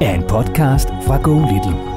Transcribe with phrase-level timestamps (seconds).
[0.00, 1.93] er en podcast fra Go Little.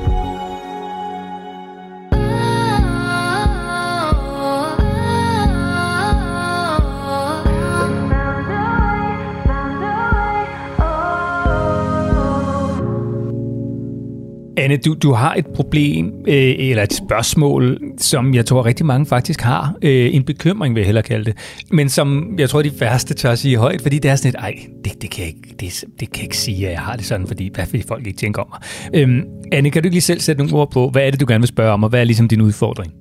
[14.64, 17.64] Anne, du, du har et problem, øh, eller et spørgsmål,
[17.98, 19.64] som jeg tror rigtig mange faktisk har.
[19.84, 21.36] Øh, en bekymring, vil jeg hellere kalde det.
[21.72, 22.08] Men som
[22.40, 25.02] jeg tror, de værste tør at sige højt, fordi det er sådan et, ej, det,
[25.02, 25.70] det, kan jeg ikke, det,
[26.00, 28.20] det kan jeg ikke sige, at jeg har det sådan, fordi hvad vil folk ikke
[28.24, 28.60] tænke om mig?
[28.98, 29.08] Øh,
[29.56, 31.44] Anne, kan du ikke lige selv sætte nogle ord på, hvad er det, du gerne
[31.46, 32.92] vil spørge om, og hvad er ligesom din udfordring?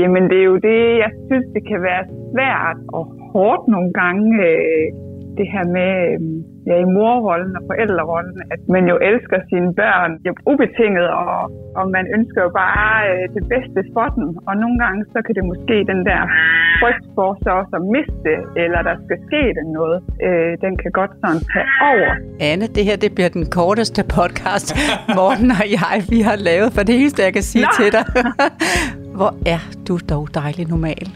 [0.00, 4.26] Jamen, det er jo det, jeg synes, det kan være svært og hårdt nogle gange,
[4.48, 4.86] øh,
[5.40, 6.20] det her med, øh,
[6.68, 11.40] ja, i morrollen og forældrerollen, at man jo elsker sine børn jo ubetinget, og,
[11.78, 14.26] og man ønsker jo bare øh, det bedste for dem.
[14.48, 16.20] Og nogle gange, så kan det måske den der
[16.80, 20.90] frygt for så også at miste, eller der skal ske den noget, øh, den kan
[21.00, 22.10] godt sådan tage over.
[22.50, 24.68] Anne, det her det bliver den korteste podcast,
[25.18, 27.76] Morten og jeg, vi har lavet, for det eneste, jeg kan sige Nå.
[27.78, 28.04] til dig.
[29.18, 31.06] Hvor er du dog dejlig normal.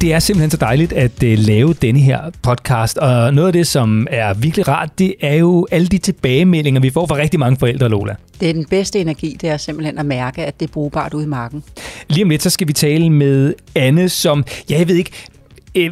[0.00, 3.66] Det er simpelthen så dejligt at uh, lave denne her podcast, og noget af det,
[3.66, 7.56] som er virkelig rart, det er jo alle de tilbagemeldinger, vi får fra rigtig mange
[7.56, 8.14] forældre, Lola.
[8.40, 11.24] Det er den bedste energi, det er simpelthen at mærke, at det er brugbart ude
[11.24, 11.62] i marken.
[12.08, 15.10] Lige om lidt, så skal vi tale med Anne, som, ja, jeg ved ikke,
[15.74, 15.90] Øh,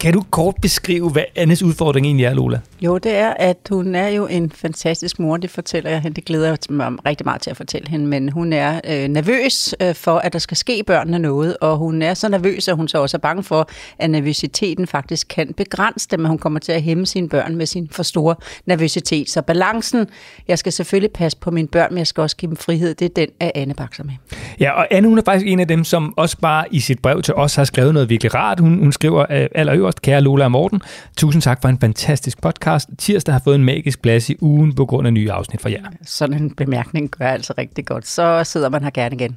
[0.00, 2.60] kan du kort beskrive, hvad Annes udfordring egentlig er, Lola?
[2.80, 6.16] Jo, det er, at hun er jo en fantastisk mor, det fortæller jeg hende.
[6.16, 9.74] Det glæder jeg mig rigtig meget til at fortælle hende, men hun er øh, nervøs
[9.82, 12.88] øh, for, at der skal ske børnene noget, og hun er så nervøs, at hun
[12.88, 16.72] så også er bange for, at nervøsiteten faktisk kan begrænse dem, at hun kommer til
[16.72, 18.34] at hæmme sine børn med sin for store
[18.66, 19.30] nervøsitet.
[19.30, 20.06] Så balancen,
[20.48, 23.04] jeg skal selvfølgelig passe på mine børn, men jeg skal også give dem frihed, det
[23.04, 24.14] er den, at Anne bakser med.
[24.60, 27.22] Ja, og Anne, hun er faktisk en af dem, som også bare i sit brev
[27.22, 28.60] til os har skrevet noget virkelig rart.
[28.60, 30.80] Hun, hun skriver øh, allerøverst, kære Lola og Morten,
[31.16, 32.65] tusind tak for en fantastisk podcast.
[32.98, 35.82] Tirsdag har fået en magisk plads i ugen på grund af nye afsnit fra jer.
[36.02, 38.06] Sådan en bemærkning gør altså rigtig godt.
[38.06, 39.36] Så sidder man her gerne igen.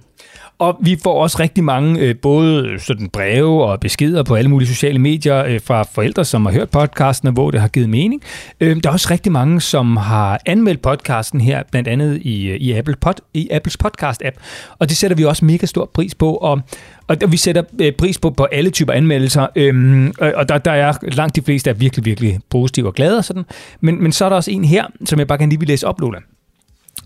[0.60, 4.68] Og vi får også rigtig mange øh, både sådan breve og beskeder på alle mulige
[4.68, 8.22] sociale medier øh, fra forældre, som har hørt podcasten, og hvor det har givet mening.
[8.60, 12.56] Øh, der er også rigtig mange, som har anmeldt podcasten her, blandt andet i, øh,
[12.56, 14.40] i, Apple Pod, i Apples podcast-app.
[14.80, 16.34] Og det sætter vi også mega stor pris på.
[16.34, 16.62] Og,
[17.08, 20.72] og vi sætter øh, pris på, på alle typer anmeldelser, øhm, øh, og der, der
[20.72, 23.44] er langt de fleste er virkelig, virkelig positive og glade og sådan.
[23.82, 25.88] Men, men så er der også en her, som jeg bare kan lige vil læse
[25.88, 26.20] op, Lola.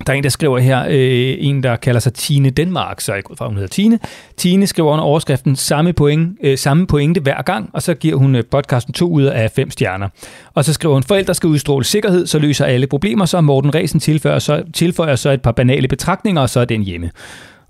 [0.08, 3.24] Der er en, der skriver her, øh, en, der kalder sig Tine Danmark, så jeg
[3.24, 4.00] går fra, hun hedder Tine.
[4.38, 8.36] Tine skriver under overskriften samme, point, øh, samme pointe hver gang, og så giver hun
[8.36, 10.09] øh, podcasten to ud af fem stjerner.
[10.53, 14.00] Og så skriver hun, forældre skal udstråle sikkerhed, så løser alle problemer, så Morten Resen
[14.00, 17.12] tilføjer så, tilføjer så et par banale betragtninger, og så er den hjemme.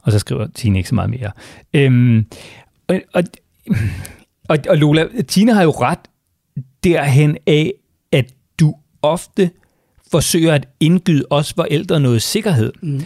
[0.03, 1.31] Og så skriver Tine ikke så meget mere.
[1.73, 2.25] Øhm,
[2.87, 3.23] og, og,
[4.49, 5.99] og, og Lola, Tine har jo ret
[6.83, 7.73] derhen af,
[8.11, 8.25] at
[8.59, 9.49] du ofte
[10.13, 12.73] forsøger at indgyde os forældre noget sikkerhed.
[12.81, 13.01] Mm.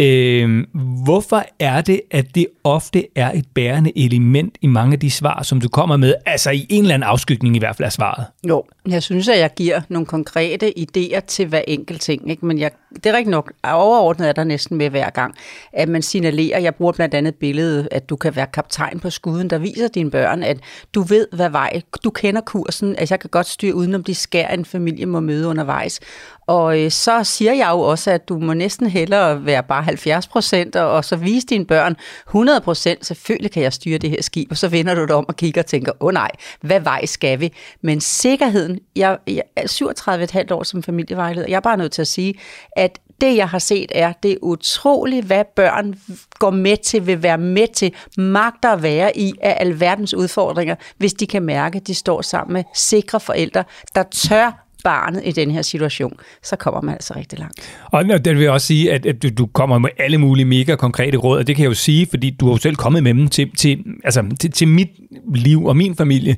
[0.00, 0.64] Øh,
[1.04, 5.42] hvorfor er det, at det ofte er et bærende element i mange af de svar,
[5.42, 6.14] som du kommer med?
[6.26, 8.24] Altså i en eller anden afskygning i hvert fald af svaret.
[8.48, 12.30] Jo, jeg synes, at jeg giver nogle konkrete idéer til hver enkelt ting.
[12.30, 12.46] Ikke?
[12.46, 15.34] Men jeg, det er rigtig nok, overordnet er der næsten med hver gang,
[15.72, 19.50] at man signalerer, jeg bruger blandt andet billedet, at du kan være kaptajn på skuden,
[19.50, 20.58] der viser dine børn, at
[20.94, 24.48] du ved, hvad vej, du kender kursen, at jeg kan godt styre udenom de skær,
[24.48, 26.00] en familie må møde undervejs.
[26.46, 30.26] Og øh, så siger jeg jo også, at du må næsten hellere være bare 70
[30.26, 31.96] procent, og, og så vise dine børn
[32.26, 33.06] 100 procent.
[33.06, 35.62] Selvfølgelig kan jeg styre det her skib, og så vender du dig om og kigger
[35.62, 37.52] og tænker, åh oh, nej, hvad vej skal vi?
[37.82, 42.08] Men sikkerheden, jeg, jeg er 37,5 år som familievejleder, jeg er bare nødt til at
[42.08, 42.34] sige,
[42.76, 45.94] at det, jeg har set, er, det er utroligt, hvad børn
[46.38, 51.14] går med til, vil være med til, magter at være i af alverdens udfordringer, hvis
[51.14, 53.64] de kan mærke, at de står sammen med sikre forældre,
[53.94, 56.12] der tør barnet i den her situation,
[56.42, 57.60] så kommer man altså rigtig langt.
[57.84, 60.76] Og det vil jeg også sige, at, at du, du kommer med alle mulige mega
[60.76, 63.14] konkrete råd, og det kan jeg jo sige, fordi du har jo selv kommet med
[63.14, 64.88] dem til, til, altså, til, til mit
[65.34, 66.36] liv og min familie.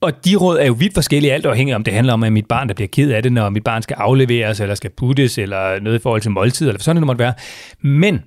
[0.00, 2.46] Og de råd er jo vidt forskellige, alt afhængig om det handler om, at mit
[2.46, 5.80] barn, der bliver ked af det, når mit barn skal afleveres, eller skal puttes, eller
[5.80, 7.34] noget i forhold til måltid, eller sådan noget måtte være.
[7.82, 8.20] Men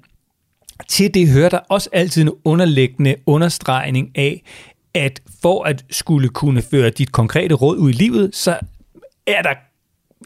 [0.87, 4.43] til det hører der også altid en underliggende understregning af,
[4.93, 8.57] at for at skulle kunne føre dit konkrete råd ud i livet, så
[9.37, 9.53] er der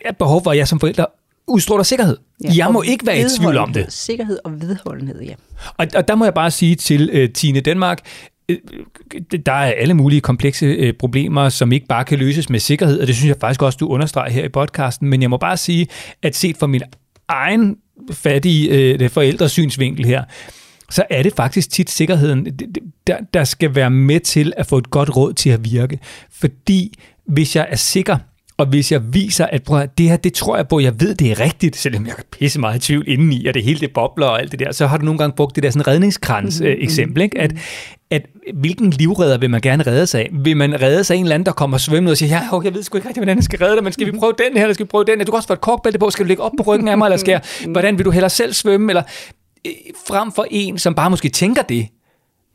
[0.09, 1.05] et behov for, at jeg som forælder
[1.47, 2.17] udstråler sikkerhed.
[2.43, 3.93] Ja, jeg må ikke være i tvivl om det.
[3.93, 5.33] Sikkerhed og vedholdenhed, ja.
[5.77, 7.99] Og, og der må jeg bare sige til uh, Tine Danmark,
[8.49, 8.57] øh,
[9.45, 13.07] der er alle mulige komplekse uh, problemer, som ikke bare kan løses med sikkerhed, og
[13.07, 15.87] det synes jeg faktisk også, du understreger her i podcasten, men jeg må bare sige,
[16.21, 16.81] at set fra min
[17.27, 17.77] egen
[18.11, 20.23] fattige uh, forældresynsvinkel her,
[20.89, 22.59] så er det faktisk tit sikkerheden,
[23.07, 25.99] der, der skal være med til at få et godt råd til at virke.
[26.31, 28.17] Fordi hvis jeg er sikker,
[28.57, 31.31] og hvis jeg viser, at prøv, det her, det tror jeg på, jeg ved, det
[31.31, 34.27] er rigtigt, selvom jeg er pisse meget i tvivl indeni, og det hele det bobler
[34.27, 36.75] og alt det der, så har du nogle gange brugt det der sådan redningskrans mm-hmm.
[36.79, 37.41] eksempel, ikke?
[37.41, 37.53] At,
[38.11, 40.29] at hvilken livredder vil man gerne redde sig af?
[40.33, 42.65] Vil man redde sig af en eller anden, der kommer svømmende og siger, ja, okay,
[42.65, 44.57] jeg ved sgu ikke rigtig, hvordan jeg skal redde dig, men skal vi prøve den
[44.57, 45.25] her, eller skal vi prøve den her?
[45.25, 47.05] Du kan også få et korkbælte på, skal du ligge op på ryggen af mig,
[47.05, 47.41] eller skal jeg,
[47.71, 48.91] hvordan vil du hellere selv svømme?
[48.91, 49.03] Eller
[49.67, 49.73] øh,
[50.07, 51.87] frem for en, som bare måske tænker det,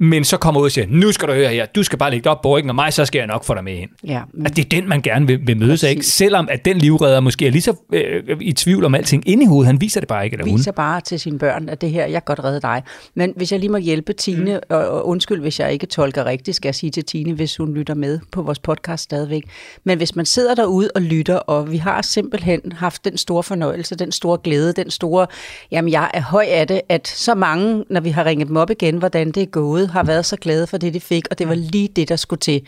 [0.02, 2.24] men så kommer ud og siger, nu skal du høre her, du skal bare lægge
[2.24, 3.90] dig op på ryggen, og mig, så skal jeg nok få dig med ind.
[4.06, 4.46] Ja, men...
[4.46, 6.06] Altså, det er den, man gerne vil, vil møde sig, ikke?
[6.06, 9.46] Selvom at den livredder måske er lige så øh, i tvivl om alting inde i
[9.46, 10.58] hovedet, han viser det bare ikke, eller hun.
[10.58, 12.82] viser bare til sine børn, at det her, jeg kan godt redde dig.
[13.14, 14.76] Men hvis jeg lige må hjælpe Tine, mm.
[14.76, 17.74] og, og undskyld, hvis jeg ikke tolker rigtigt, skal jeg sige til Tine, hvis hun
[17.74, 19.42] lytter med på vores podcast stadigvæk.
[19.84, 23.94] Men hvis man sidder derude og lytter, og vi har simpelthen haft den store fornøjelse,
[23.94, 25.26] den store glæde, den store,
[25.70, 28.70] jamen jeg er høj af det, at så mange, når vi har ringet dem op
[28.70, 31.48] igen, hvordan det er gået, har været så glade for det, de fik, og det
[31.48, 32.62] var lige det, der skulle til.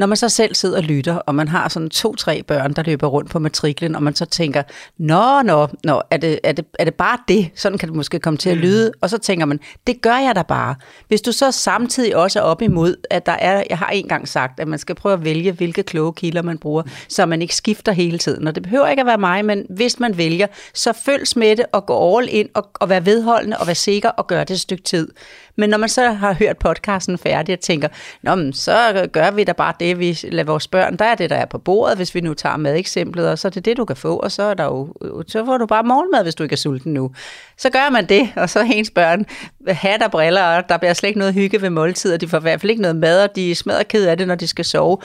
[0.00, 3.06] Når man så selv sidder og lytter, og man har sådan to-tre børn, der løber
[3.06, 4.62] rundt på matriklen, og man så tænker,
[4.98, 7.50] nå, nå, nå, er det, er det, er det bare det?
[7.54, 8.92] Sådan kan det måske komme til at lyde.
[9.00, 10.74] Og så tænker man, det gør jeg da bare.
[11.08, 14.60] Hvis du så samtidig også er op imod, at der er, jeg har engang sagt,
[14.60, 17.92] at man skal prøve at vælge, hvilke kloge kilder man bruger, så man ikke skifter
[17.92, 18.48] hele tiden.
[18.48, 21.66] Og det behøver ikke at være mig, men hvis man vælger, så følg med det
[21.72, 24.60] og gå all in og, og være vedholdende og være sikker og gøre det et
[24.60, 25.08] stykke tid.
[25.56, 27.88] Men når man så har hørt podcasten færdig og tænker,
[28.22, 31.30] Nå, men så gør vi da bare det, vi lader vores børn, der er det,
[31.30, 33.76] der er på bordet, hvis vi nu tager med eksemplet, og så er det det,
[33.76, 34.94] du kan få, og så, er der jo,
[35.28, 37.10] så får du bare morgenmad, hvis du ikke er sulten nu.
[37.58, 39.26] Så gør man det, og så er ens børn
[39.68, 42.40] hat og briller, og der bliver slet ikke noget hygge ved måltider, de får i
[42.40, 44.98] hvert fald ikke noget mad, og de smadrer ked af det, når de skal sove.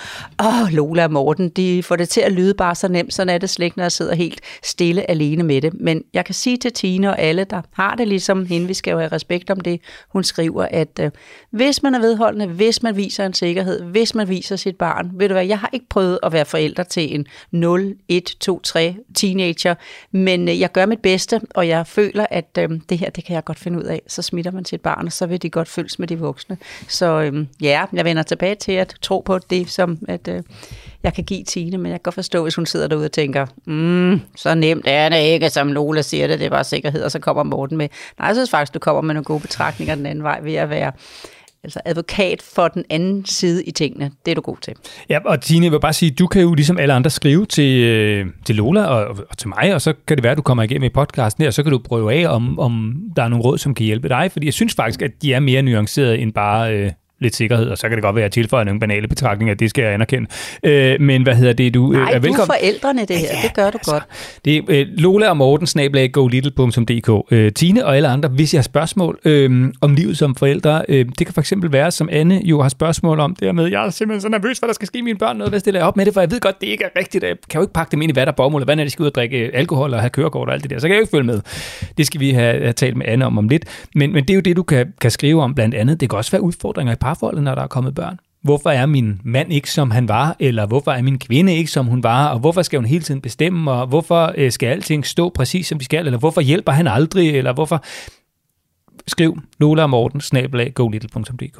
[0.43, 3.37] Åh, Lola og Morten, de får det til at lyde bare så nemt, sådan er
[3.37, 5.73] det slet ikke, når jeg sidder helt stille alene med det.
[5.73, 8.91] Men jeg kan sige til Tine og alle, der har det ligesom hende, vi skal
[8.91, 11.11] jo have respekt om det, hun skriver, at øh,
[11.49, 15.27] hvis man er vedholdende, hvis man viser en sikkerhed, hvis man viser sit barn, ved
[15.27, 18.95] du hvad, jeg har ikke prøvet at være forælder til en 0, 1, 2, 3
[19.15, 19.75] teenager,
[20.11, 23.35] men øh, jeg gør mit bedste, og jeg føler, at øh, det her, det kan
[23.35, 24.01] jeg godt finde ud af.
[24.07, 26.57] Så smitter man sit barn, og så vil de godt følges med de voksne.
[26.87, 30.43] Så øh, ja, jeg vender tilbage til at tro på det, som at, øh,
[31.05, 33.45] jeg kan give Tine, men jeg kan godt forstå, hvis hun sidder derude og tænker,
[33.65, 37.11] mm, så nemt er det ikke, som Lola siger det, det er bare sikkerhed, og
[37.11, 37.87] så kommer Morten med.
[38.19, 40.69] Nej, jeg synes faktisk, du kommer med nogle gode betragtninger den anden vej ved at
[40.69, 40.91] være
[41.63, 44.11] altså advokat for den anden side i tingene.
[44.25, 44.73] Det er du god til.
[45.09, 47.83] Ja, og Tine, jeg vil bare sige, du kan jo ligesom alle andre skrive til,
[47.83, 50.63] øh, til Lola og, og til mig, og så kan det være, at du kommer
[50.63, 53.43] igennem i podcasten her, og så kan du prøve af, om, om der er nogle
[53.43, 56.33] råd, som kan hjælpe dig, fordi jeg synes faktisk, at de er mere nuancerede end
[56.33, 56.73] bare...
[56.75, 59.55] Øh, lidt sikkerhed, og så kan det godt være, at jeg tilføjer nogle banale betragtninger,
[59.55, 60.29] det skal jeg anerkende.
[60.63, 62.35] Øh, men hvad hedder det, du Nej, er velkommen.
[62.35, 64.03] du er forældrene det her, ja, det gør du altså, godt.
[64.45, 67.31] Det er øh, Lola og Morten, snablag golittle.dk.
[67.31, 71.05] Øh, Tine og alle andre, hvis jeg har spørgsmål øh, om livet som forældre, øh,
[71.19, 73.89] det kan for eksempel være, som Anne jo har spørgsmål om, det med, jeg er
[73.89, 76.05] simpelthen så nervøs, hvad der skal ske mine børn, noget, hvad stiller jeg op med
[76.05, 78.01] det, for jeg ved godt, det ikke er rigtigt, jeg kan jo ikke pakke dem
[78.01, 80.09] ind i hvad der bomuld, hvad når de skal ud og drikke alkohol og have
[80.09, 81.41] kørekort og alt det der, så kan jeg jo ikke følge med.
[81.97, 83.65] Det skal vi have, have talt med Anne om om lidt.
[83.95, 85.99] Men, men det er jo det, du kan, kan skrive om blandt andet.
[85.99, 88.19] Det kan også være udfordringer i parforholdet, når der er kommet børn.
[88.41, 90.35] Hvorfor er min mand ikke, som han var?
[90.39, 92.27] Eller hvorfor er min kvinde ikke, som hun var?
[92.27, 93.71] Og hvorfor skal hun hele tiden bestemme?
[93.71, 96.05] Og hvorfor øh, skal alting stå præcis, som de skal?
[96.05, 97.35] Eller hvorfor hjælper han aldrig?
[97.35, 97.83] Eller hvorfor...
[99.07, 101.59] skriv Lola og Morten, snabelag, golittle.dk.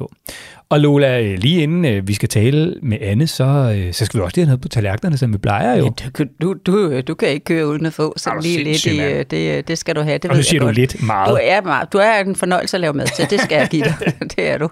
[0.68, 4.18] Og Lola, øh, lige inden øh, vi skal tale med Anne, så, øh, så skal
[4.20, 5.84] vi også lige have noget på tallerkenerne, som vi plejer jo.
[5.84, 9.68] Ja, du, du, du kan ikke køre uden at få så lige lidt i, det,
[9.68, 10.18] det skal du have.
[10.18, 10.76] Det og nu siger du godt.
[10.76, 11.30] lidt meget.
[11.30, 13.94] Du er, du er en fornøjelse at lave mad til, det skal jeg give dig.
[14.36, 14.68] det er du.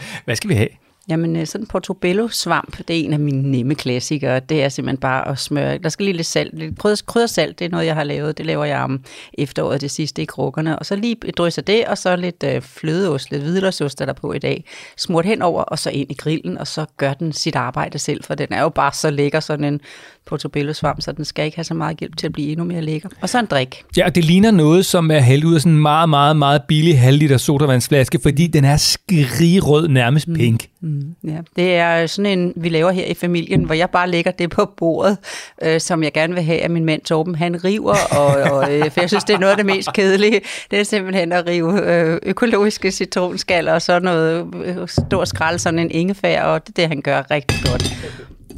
[0.24, 0.68] Hvad skal vi have?
[1.10, 4.40] Jamen, øh, sådan portobello-svamp, det er en af mine nemme klassikere.
[4.40, 5.78] Det er simpelthen bare at smøre.
[5.78, 6.58] Der skal lige lidt salt.
[6.58, 8.38] Lidt kryddersalt, det er noget, jeg har lavet.
[8.38, 9.04] Det laver jeg om
[9.38, 10.78] efteråret det sidste i krukkerne.
[10.78, 14.38] Og så lige drysser det, og så lidt øh, flødeost, lidt hvidløgsost der på i
[14.38, 14.64] dag.
[14.96, 18.34] Smurt henover, og så ind i grillen, og så gør den sit arbejde selv, for
[18.34, 19.80] den er jo bare så lækker, sådan en
[20.26, 23.08] portobello-svamp, så den skal ikke have så meget hjælp til at blive endnu mere lækker.
[23.20, 23.82] Og så en drik.
[23.96, 27.00] Ja, det ligner noget, som er hældt ud af sådan en meget, meget, meget billig
[27.00, 30.34] halvliter sodavandsflaske, fordi den er skrigerød, nærmest mm.
[30.34, 30.66] pink.
[30.80, 34.30] Mm, ja, det er sådan en, vi laver her i familien, hvor jeg bare lægger
[34.30, 35.18] det på bordet,
[35.62, 38.90] øh, som jeg gerne vil have, at min mand Torben, han river, og, og, øh,
[38.90, 40.40] for jeg synes, det er noget af det mest kedelige.
[40.70, 45.78] Det er simpelthen at rive øh, økologiske citronskaller og så noget øh, stor skrald, sådan
[45.78, 47.96] en ingefær, og det er det, han gør rigtig godt.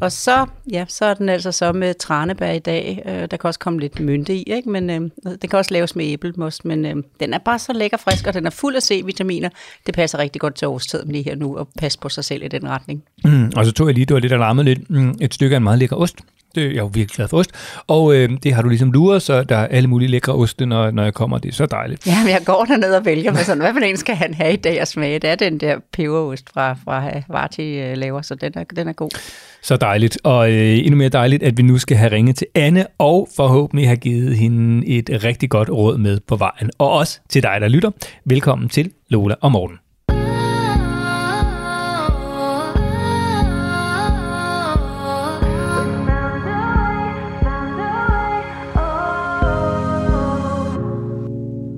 [0.02, 3.02] Og så, ja, så er den altså så med tranebær i dag.
[3.06, 4.70] Øh, der kan også komme lidt mynte i, ikke?
[4.70, 6.64] men øh, den kan også laves med æblemost.
[6.64, 9.48] Men øh, den er bare så lækker frisk, og den er fuld af C-vitaminer.
[9.86, 12.48] Det passer rigtig godt til årstiden lige her nu, at passe på sig selv i
[12.48, 13.02] den retning.
[13.24, 15.56] Mm, og så tog jeg lige, du var lidt alarmet lidt, mm, et stykke af
[15.56, 16.16] en meget lækker ost.
[16.54, 17.50] Det, jeg er jo virkelig glad for ost.
[17.86, 20.90] Og øh, det har du ligesom luret, så der er alle mulige lækre oste, når,
[20.90, 21.38] når jeg kommer.
[21.38, 22.06] Det er så dejligt.
[22.06, 24.52] Ja, men jeg går derned og vælger mig sådan, hvad for en skal han have
[24.52, 25.18] i dag at smage?
[25.18, 28.92] Det er den der peberost fra, fra Varti øh, laver, så den er, den er
[28.92, 29.10] god.
[29.62, 30.18] Så dejligt.
[30.24, 33.88] Og øh, endnu mere dejligt, at vi nu skal have ringet til Anne, og forhåbentlig
[33.88, 36.70] have givet hende et rigtig godt råd med på vejen.
[36.78, 37.90] Og også til dig, der lytter.
[38.24, 39.81] Velkommen til Lola og Morten.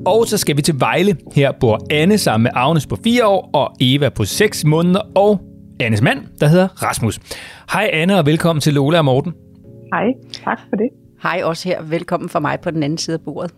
[0.07, 1.17] Og så skal vi til Vejle.
[1.35, 5.41] Her bor Anne sammen med Agnes på 4 år og Eva på 6 måneder og
[5.81, 7.21] Annes mand, der hedder Rasmus.
[7.73, 9.33] Hej Anne og velkommen til Lola og Morten.
[9.93, 10.05] Hej,
[10.45, 10.89] tak for det.
[11.23, 11.83] Hej også her.
[11.83, 13.51] Velkommen for mig på den anden side af bordet.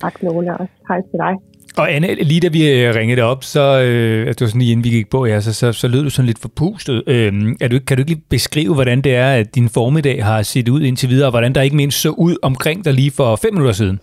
[0.00, 0.72] Tak Lola også.
[0.88, 1.34] Hej til dig.
[1.76, 4.84] Og Anne, lige da vi øh, ringede op, så øh, det var sådan lige inden
[4.84, 7.02] vi gik på, ja, så, så, så lød du sådan lidt forpustet.
[7.06, 10.42] Øh, er du, kan du ikke lige beskrive, hvordan det er, at din formiddag har
[10.42, 13.36] set ud indtil videre, og hvordan der ikke mindst så ud omkring dig lige for
[13.36, 14.00] fem minutter siden?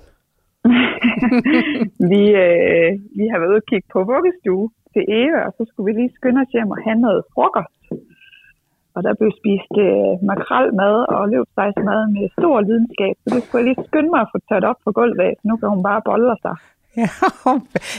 [2.11, 5.87] vi, øh, vi har været ude og kigge på vuggestue til Eva, og så skulle
[5.87, 7.81] vi lige skynde os hjem og have noget frokost.
[8.95, 13.69] Og der blev spist øh, makrelmad og løbsejsmad med stor lidenskab, så det skulle jeg
[13.69, 16.35] lige skynde mig at få tørt op på gulvet, så nu kan hun bare bolle
[16.45, 16.55] sig.
[17.01, 17.09] Ja,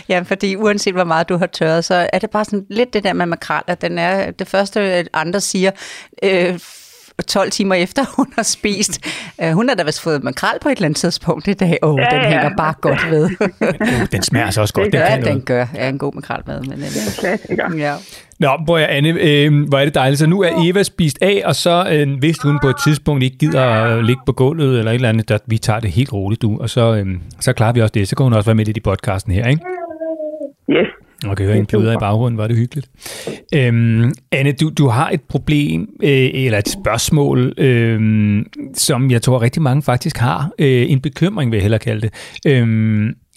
[0.08, 3.04] ja, fordi uanset hvor meget du har tørret, så er det bare sådan lidt det
[3.04, 4.80] der med makrel, at den er det første,
[5.12, 5.70] andre siger,
[6.22, 6.58] øh,
[7.22, 9.06] 12 timer efter, hun har spist.
[9.42, 11.78] Uh, hun har da vist fået makrel på et eller andet tidspunkt i dag.
[11.82, 12.28] Åh, oh, ja, den ja.
[12.28, 13.30] hænger bare godt ved.
[14.00, 14.92] uh, den smager så også godt.
[14.92, 15.66] Det gør, den, den gør.
[15.74, 16.60] Ja, en god makrelmad.
[16.60, 17.76] Men, det er en klassiker.
[17.76, 17.94] Ja.
[18.38, 20.18] Nå, prøv at Anne, øh, hvor er det dejligt.
[20.18, 23.38] Så nu er Eva spist af, og så øh, hvis hun på et tidspunkt ikke
[23.38, 26.42] gider at ligge på gulvet eller et eller andet, der, vi tager det helt roligt,
[26.42, 27.06] du, og så, øh,
[27.40, 28.08] så klarer vi også det.
[28.08, 29.62] Så kan hun også være med lidt i podcasten her, ikke?
[30.70, 31.05] Yes.
[31.24, 32.90] Og kan høre en pluder i baggrunden, var det hyggeligt.
[33.54, 38.42] Øhm, Anne, du, du har et problem, øh, eller et spørgsmål, øh,
[38.74, 40.50] som jeg tror rigtig mange faktisk har.
[40.58, 42.12] Øh, en bekymring, vil jeg hellere kalde det.
[42.46, 42.66] Øh,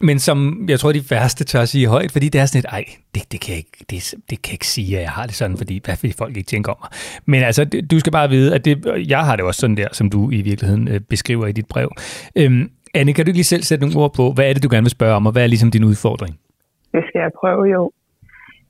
[0.01, 2.86] men som jeg tror, de færreste tør sige højt, fordi det er sådan et, ej,
[3.15, 5.36] det, det, kan jeg ikke, det, det kan jeg ikke sige, at jeg har det
[5.36, 6.89] sådan, fordi hvad vil folk ikke tænke om mig?
[7.25, 10.09] Men altså, du skal bare vide, at det, jeg har det også sådan der, som
[10.09, 11.91] du i virkeligheden øh, beskriver i dit brev.
[12.36, 14.69] Øh, Anne, kan du ikke lige selv sætte nogle ord på, hvad er det, du
[14.71, 16.36] gerne vil spørge om, og hvad er ligesom din udfordring?
[16.93, 17.91] Det skal jeg prøve jo.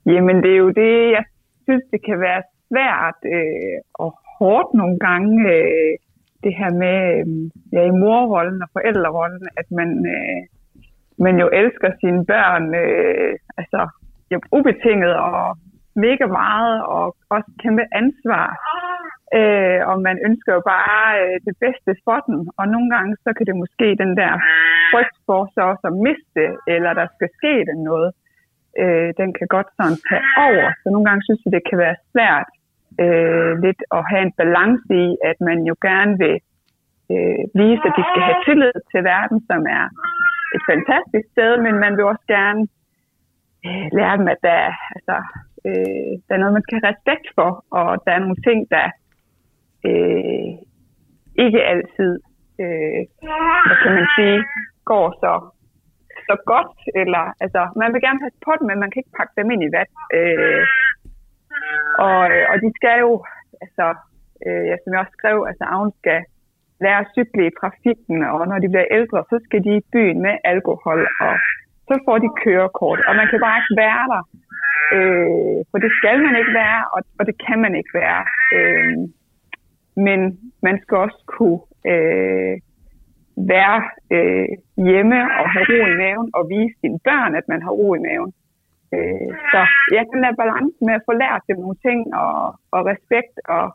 [0.06, 1.24] Jamen, det er jo det, jeg
[1.64, 4.10] synes, det kan være svært øh, og
[4.40, 5.94] hårdt nogle gange, øh,
[6.44, 7.26] det her med øh,
[7.74, 10.42] ja, i morrollen og forældrerollen, at man, øh,
[11.26, 13.82] man jo elsker sine børn øh, altså,
[14.32, 15.58] jo, ubetinget og
[15.96, 18.48] mega meget, og også kæmpe ansvar.
[19.38, 22.38] Øh, og man ønsker jo bare øh, det bedste for dem.
[22.60, 24.32] Og nogle gange, så kan det måske den der
[24.92, 28.12] frygt for så også at miste, eller der skal ske den noget,
[28.82, 30.68] øh, den kan godt sådan tage over.
[30.82, 32.50] Så nogle gange synes jeg, det kan være svært
[33.04, 36.38] øh, lidt at have en balance i, at man jo gerne vil
[37.14, 39.86] øh, vise, at de skal have tillid til verden, som er
[40.56, 42.62] et fantastisk sted, men man vil også gerne
[43.66, 44.62] øh, lære dem, at der,
[44.96, 45.18] altså,
[45.68, 48.86] øh, der er noget, man skal have respekt for, og der er nogle ting, der
[49.88, 50.50] øh,
[51.46, 52.14] ikke altid,
[52.62, 53.02] øh,
[53.68, 54.40] hvad kan man sige,
[54.92, 55.34] går så,
[56.28, 56.74] så godt.
[57.02, 59.64] Eller, altså, man vil gerne passe på dem, men man kan ikke pakke dem ind
[59.64, 59.92] i vand.
[60.18, 60.64] Øh,
[62.08, 63.12] og, øh, og de skal jo,
[63.64, 63.86] altså,
[64.46, 66.20] øh, ja, som jeg også skrev, altså, Agnes skal
[66.84, 70.20] lære at cykle i trafikken, og når de bliver ældre, så skal de i byen
[70.26, 71.34] med alkohol og
[71.90, 74.24] så får de kørekort, og man kan bare ikke være der.
[74.96, 78.22] Øh, for det skal man ikke være, og, og det kan man ikke være.
[78.58, 78.98] Øh,
[80.08, 80.20] men
[80.62, 81.60] man skal også kunne
[81.94, 82.56] øh,
[83.54, 83.80] være
[84.16, 84.48] øh,
[84.88, 88.02] hjemme og have ro i maven og vise sine børn, at man har ro i
[88.08, 88.32] maven.
[88.96, 89.60] Øh, så
[89.94, 92.40] ja, den der balance med at få lært dem nogle ting og,
[92.76, 93.66] og respekt og,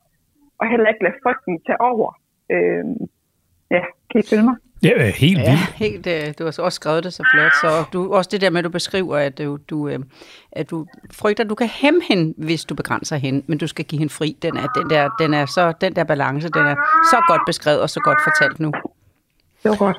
[0.59, 2.11] og heller ikke lade frygten tage over.
[2.55, 2.85] Øh,
[3.77, 4.57] ja, kan I følge mig?
[4.85, 5.73] Ja, øh, helt Ja, vildt.
[5.75, 7.53] helt, øh, du har så også skrevet det så flot.
[7.61, 9.99] Så du, også det der med, at du beskriver, at du, du, øh,
[10.53, 13.85] at du frygter, at du kan hæmme hende, hvis du begrænser hende, men du skal
[13.85, 14.37] give hende fri.
[14.43, 16.75] Den, er, den, der, den, er så, den der balance, den er
[17.11, 18.73] så godt beskrevet og så godt fortalt nu.
[19.63, 19.97] Det var godt.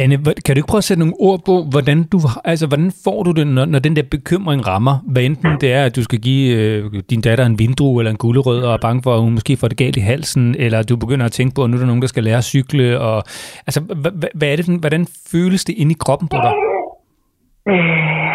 [0.00, 2.18] Anne, kan du ikke prøve at sætte nogle ord på, hvordan, du,
[2.52, 4.94] altså, hvordan får du det, når, når den der bekymring rammer?
[5.12, 8.22] Hvad enten det er, at du skal give øh, din datter en vindrue eller en
[8.24, 10.94] gulerød, og er bange for, at hun måske får det galt i halsen, eller du
[11.04, 12.86] begynder at tænke på, at nu er der nogen, der skal lære at cykle.
[13.08, 13.18] Og,
[13.68, 13.80] altså,
[14.38, 16.52] hvad, er det, hvordan føles det inde i kroppen på dig?
[17.72, 18.32] Øh,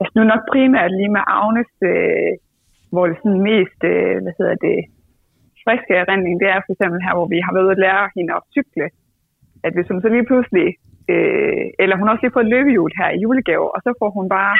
[0.00, 2.30] altså nu nok primært lige med Agnes, øh,
[2.92, 4.78] hvor det sådan mest, øh, hvad hedder det,
[5.64, 8.32] friske erindring, det er for eksempel her, hvor vi har været ude at lære hende
[8.38, 8.86] at cykle.
[9.66, 10.68] At hvis hun så lige pludselig,
[11.12, 14.10] øh, eller hun har også lige fået et løbehjul her i julegave, og så får
[14.16, 14.54] hun bare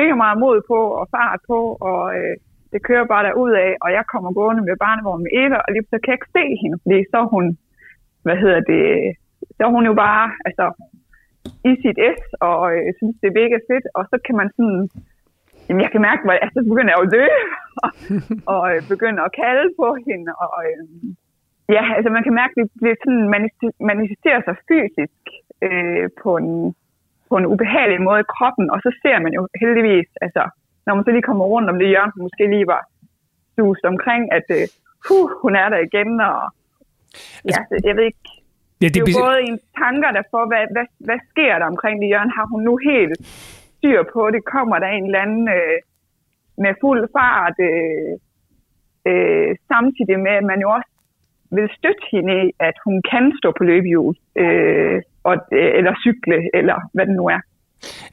[0.00, 1.58] mega meget mod på og fart på,
[1.90, 2.36] og øh,
[2.72, 5.86] det kører bare derud af, og jeg kommer gående med barnevognen med Eva, og lige
[5.90, 7.44] så kan jeg ikke se hende, fordi så er hun,
[8.26, 8.84] hvad hedder det,
[9.56, 10.66] så er hun jo bare, altså,
[11.70, 14.82] i sit S, og øh, synes, det er mega fedt, og så kan man sådan,
[15.66, 17.40] jamen jeg kan mærke, at altså, så begynder jeg jo at løbe,
[17.84, 17.90] og,
[18.54, 20.84] og øh, begynder at kalde på hende, og øh,
[21.76, 25.22] ja, altså man kan mærke, at det, det sådan manifest- manifesterer sig fysisk
[25.62, 26.74] øh, på, en,
[27.28, 30.42] på en ubehagelig måde i kroppen, og så ser man jo heldigvis, altså
[30.86, 32.82] når man så lige kommer rundt om det hjørne, hun måske lige var
[33.56, 34.64] suset omkring, at øh,
[35.06, 36.38] huh, hun er der igen, og
[37.50, 38.24] ja, så jeg ved ikke,
[38.82, 41.96] Ja, det er jo både ens tanker der for, hvad, hvad, hvad sker der omkring
[42.00, 42.36] det hjørne?
[42.38, 43.14] Har hun nu helt
[43.76, 44.40] styr på det?
[44.54, 45.78] Kommer der en eller anden øh,
[46.64, 48.12] med fuld fart, øh,
[49.10, 50.90] øh, samtidig med, at man jo også
[51.56, 56.74] vil støtte hende at hun kan stå på løbehjul, øh, og, øh, eller cykle, eller
[56.94, 57.40] hvad det nu er.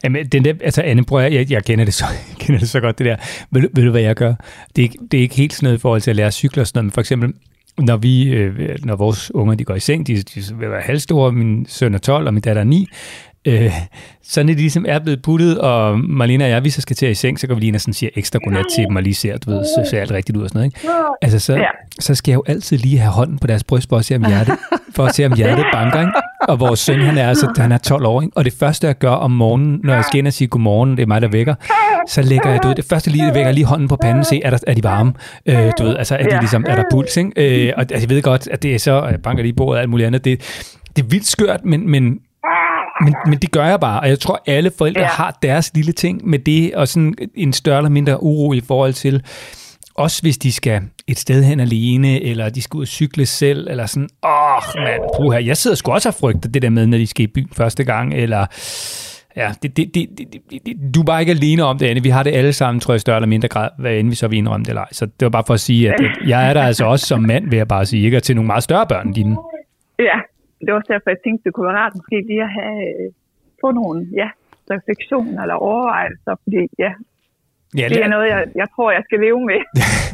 [0.04, 2.80] Jamen, den der, altså Anne, prøv jeg, jeg kender, det så, jeg kender det så
[2.80, 3.16] godt, det der.
[3.50, 4.34] Ved, ved du, hvad jeg gør?
[4.76, 6.34] Det er, ikke, det er ikke helt sådan noget i forhold til at lære at
[6.34, 7.32] cykle og sådan noget, men for eksempel,
[7.78, 11.32] når, vi, øh, når vores unger de går i seng, de, de vil være halvstore,
[11.32, 12.86] min søn er 12, og min datter er 9,
[13.46, 13.70] øh,
[14.22, 17.06] så når de ligesom er blevet puttet, og Marlene og jeg, vi så skal til
[17.06, 18.96] at i seng, så går vi lige ind og sådan siger ekstra godnat til dem,
[18.96, 20.88] og lige ser, du ved, så ser alt rigtigt ud og sådan noget, ikke?
[21.22, 21.62] Altså, så, Ja.
[22.00, 24.24] så skal jeg jo altid lige have hånden på deres bryst, for at se, om
[24.26, 24.58] hjertet,
[24.94, 26.12] for at se, om hjertet banker, ikke?
[26.48, 28.36] Og vores søn, han er, altså, han er 12 år, ikke?
[28.36, 31.02] Og det første, jeg gør om morgenen, når jeg skal ind og sige godmorgen, det
[31.02, 31.54] er mig, der vækker,
[32.08, 34.40] så lægger jeg, du ved, det første lige, jeg vækker lige hånden på panden, se,
[34.44, 35.12] er, der, er de varme?
[35.46, 37.66] Øh, du ved, altså, er, de ligesom, er der puls, ikke?
[37.66, 39.76] Øh, og altså, jeg ved godt, at det er så, jeg banker lige i bordet
[39.76, 40.40] og alt muligt andet, det,
[40.96, 42.18] det er vildt skørt, men, men
[43.00, 45.06] men, men det gør jeg bare, og jeg tror, alle forældre ja.
[45.06, 48.92] Har deres lille ting med det, og sådan en større eller mindre uro i forhold
[48.92, 49.22] til,
[49.94, 53.68] også hvis de skal et sted hen alene, eller de skal ud og cykle selv,
[53.70, 56.98] eller sådan, åh, mand, puha, jeg sidder sgu også og frygter det der med, når
[56.98, 58.46] de skal i byen første gang, eller,
[59.36, 62.02] ja, det, det, det, det, det, det, du er bare ikke alene om det, Anne.
[62.02, 64.28] Vi har det alle sammen, tror jeg, større eller mindre grad, hvad end vi så
[64.28, 64.92] vil indrømme det eller ej.
[64.92, 67.20] Så det var bare for at sige, at, at jeg er der altså også som
[67.22, 68.16] mand, vil jeg bare sige, ikke?
[68.16, 69.36] Og til nogle meget større børn end dine.
[69.98, 70.18] Ja,
[70.60, 73.12] det var også derfor, jeg tænkte, det kunne være rart måske lige at have, øh,
[73.60, 74.28] få nogle ja,
[74.74, 76.92] refleksioner eller overvejelser, fordi ja,
[77.78, 79.60] Ja, det er noget, jeg, jeg tror, jeg skal leve med.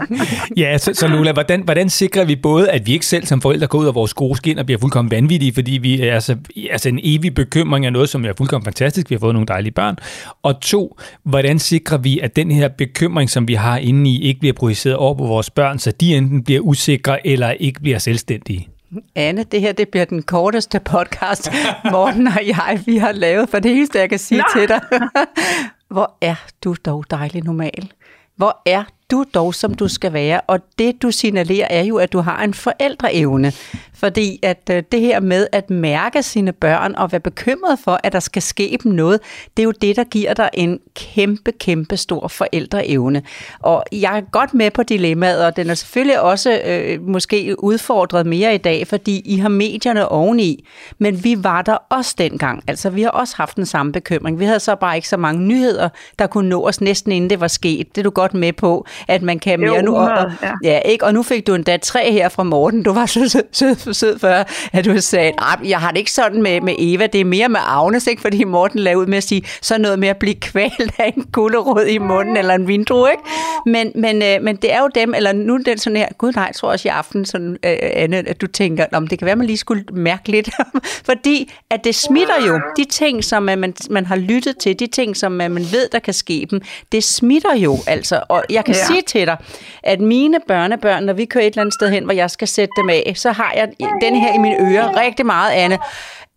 [0.62, 3.66] Ja, så, så Lola, hvordan, hvordan sikrer vi både, at vi ikke selv som forældre
[3.66, 6.36] går ud af vores gode skin og bliver fuldkommen vanvittige, fordi vi er altså,
[6.70, 9.72] altså en evig bekymring er noget, som er fuldkommen fantastisk, vi har fået nogle dejlige
[9.72, 9.96] børn,
[10.42, 14.40] og to, hvordan sikrer vi, at den her bekymring, som vi har inde i, ikke
[14.40, 18.68] bliver projiceret over på vores børn, så de enten bliver usikre eller ikke bliver selvstændige?
[19.14, 21.52] Anne, det her det bliver den korteste podcast,
[21.90, 24.60] Morten og jeg, vi har lavet, for det eneste, jeg kan sige Nå.
[24.60, 24.80] til dig.
[25.88, 27.92] Hvor er du dog dejlig normal.
[28.36, 30.40] Hvor er du dog, som du skal være.
[30.40, 33.52] Og det, du signalerer, er jo, at du har en forældreevne.
[33.94, 38.12] Fordi at øh, det her med at mærke sine børn og være bekymret for, at
[38.12, 39.20] der skal ske dem noget,
[39.56, 43.22] det er jo det, der giver dig en kæmpe, kæmpe stor forældreevne.
[43.60, 48.26] Og jeg er godt med på dilemmaet, og den er selvfølgelig også øh, måske udfordret
[48.26, 50.68] mere i dag, fordi I har medierne oveni.
[50.98, 52.62] Men vi var der også dengang.
[52.66, 54.38] Altså, vi har også haft den samme bekymring.
[54.38, 57.40] Vi havde så bare ikke så mange nyheder, der kunne nå os næsten inden det
[57.40, 57.94] var sket.
[57.94, 59.96] Det er du godt med på, at man kan Jo, mere nu.
[59.96, 60.70] Og, og, 100, ja.
[60.70, 61.04] ja, ikke?
[61.04, 62.82] Og nu fik du endda tre her fra Morten.
[62.82, 65.98] Du var så sød, sød så sød før, at du sagde, at jeg har det
[65.98, 68.22] ikke sådan med, med Eva, det er mere med Agnes, ikke?
[68.22, 71.24] fordi Morten lavede ud med at sige, så noget med at blive kvalt af en
[71.32, 73.22] gulderod i munden eller en vindrue, ikke?
[73.66, 76.32] Men, men, øh, men det er jo dem, eller nu er den sådan her, gud
[76.32, 79.26] nej, jeg tror også i aften, sådan, øh, Anne, at du tænker, om det kan
[79.26, 80.50] være, man lige skulle mærke lidt,
[81.10, 85.16] fordi at det smitter jo, de ting, som man, man har lyttet til, de ting,
[85.16, 86.60] som man ved, der kan ske dem,
[86.92, 88.80] det smitter jo altså, og jeg kan ja.
[88.88, 89.36] Sige til dig,
[89.82, 92.72] at mine børnebørn, når vi kører et eller andet sted hen, hvor jeg skal sætte
[92.76, 93.68] dem af, så har jeg
[94.00, 95.78] den her i mine ører rigtig meget, Anne.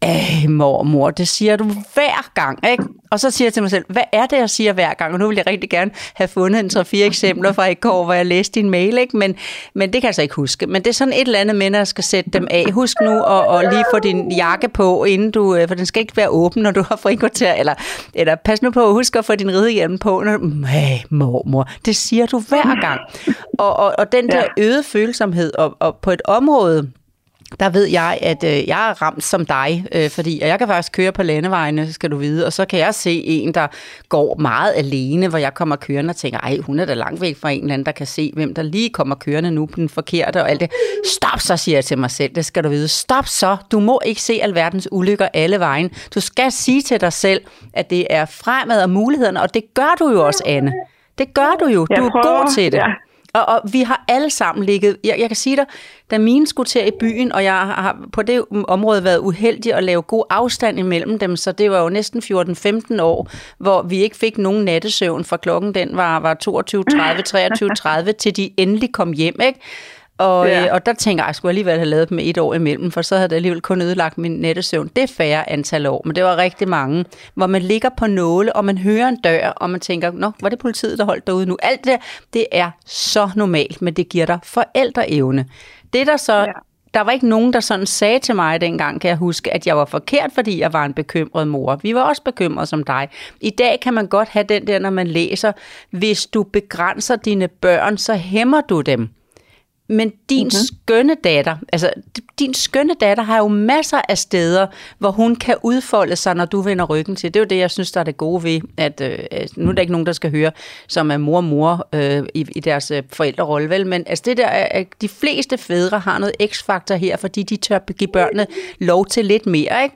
[0.03, 2.83] Æh, mormor, det siger du hver gang, ikke?
[3.11, 5.13] Og så siger jeg til mig selv, hvad er det, jeg siger hver gang?
[5.13, 8.13] Og nu vil jeg rigtig gerne have fundet en 3-4 eksempler fra i går, hvor
[8.13, 9.17] jeg læste din mail, ikke?
[9.17, 9.35] Men,
[9.75, 10.67] men det kan jeg så ikke huske.
[10.67, 12.71] Men det er sådan et eller andet med, at jeg skal sætte dem af.
[12.71, 16.01] Husk nu at, at lige få din jakke på, inden du, øh, for den skal
[16.01, 17.53] ikke være åben, når du har frikvarter.
[17.53, 17.73] Eller,
[18.13, 20.23] eller pas nu på, husk at få din ridehjelm på.
[20.25, 22.99] Når, hey, mormor, det siger du hver gang.
[23.59, 26.91] Og, og, og den der øgede følsomhed, og, og på et område,
[27.59, 30.91] der ved jeg, at øh, jeg er ramt som dig, øh, fordi jeg kan faktisk
[30.91, 33.67] køre på landevejene, skal du vide, og så kan jeg se en, der
[34.09, 37.37] går meget alene, hvor jeg kommer kørende og tænker, ej, hun er da langt væk
[37.37, 39.89] fra en eller anden, der kan se, hvem der lige kommer kørende nu på den
[39.89, 40.71] forkerte og alt det.
[41.15, 42.87] Stop så, siger jeg til mig selv, det skal du vide.
[42.87, 45.91] Stop så, du må ikke se alverdens ulykker alle vejen.
[46.15, 47.41] Du skal sige til dig selv,
[47.73, 50.73] at det er fremad og mulighederne, og det gør du jo også, Anne.
[51.17, 51.85] Det gør du jo.
[51.85, 52.77] Du er god til det.
[52.77, 53.10] Ja.
[53.33, 55.65] Og, og vi har alle sammen ligget, jeg, jeg kan sige dig,
[56.11, 59.83] da mine skulle til i byen, og jeg har på det område været uheldig at
[59.83, 64.17] lave god afstand imellem dem, så det var jo næsten 14-15 år, hvor vi ikke
[64.17, 66.37] fik nogen nattesøvn, for klokken den var, var
[68.03, 69.59] 22.30, 23.30, til de endelig kom hjem, ikke?
[70.21, 70.65] Og, ja.
[70.65, 72.53] øh, og der tænker jeg, at jeg skulle alligevel have lavet dem med et år
[72.53, 74.87] imellem, for så havde det alligevel kun ødelagt min nettesøvn.
[74.95, 78.55] Det er færre antal år, men det var rigtig mange, hvor man ligger på nåle,
[78.55, 81.45] og man hører en dør, og man tænker, nå, var det politiet, der holdt derude
[81.45, 81.57] nu?
[81.61, 81.97] Alt det
[82.33, 85.45] det er så normalt, men det giver dig forældreevne.
[85.93, 86.51] Det der så ja.
[86.93, 89.77] Der var ikke nogen, der sådan sagde til mig dengang, kan jeg huske, at jeg
[89.77, 91.75] var forkert, fordi jeg var en bekymret mor.
[91.75, 93.09] Vi var også bekymrede som dig.
[93.41, 95.51] I dag kan man godt have den der, når man læser,
[95.89, 99.09] hvis du begrænser dine børn, så hæmmer du dem.
[99.91, 100.77] Men din mm-hmm.
[100.77, 101.89] skønne datter, altså
[102.39, 106.61] din skønne datter har jo masser af steder, hvor hun kan udfolde sig, når du
[106.61, 107.33] vender ryggen til.
[107.33, 109.19] Det er jo det, jeg synes, der er det gode ved, at øh,
[109.55, 110.51] nu er der ikke nogen, der skal høre,
[110.87, 113.87] som er mor og mor øh, i, i deres øh, forældrerolle, vel?
[113.87, 117.79] Men altså det der, at de fleste fædre har noget x-faktor her, fordi de tør
[117.79, 118.47] give børnene
[118.79, 119.95] lov til lidt mere, ikke?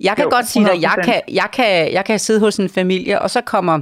[0.00, 2.68] Jeg kan jo, godt sige dig, jeg kan, jeg, kan, jeg kan sidde hos en
[2.68, 3.80] familie, og så kommer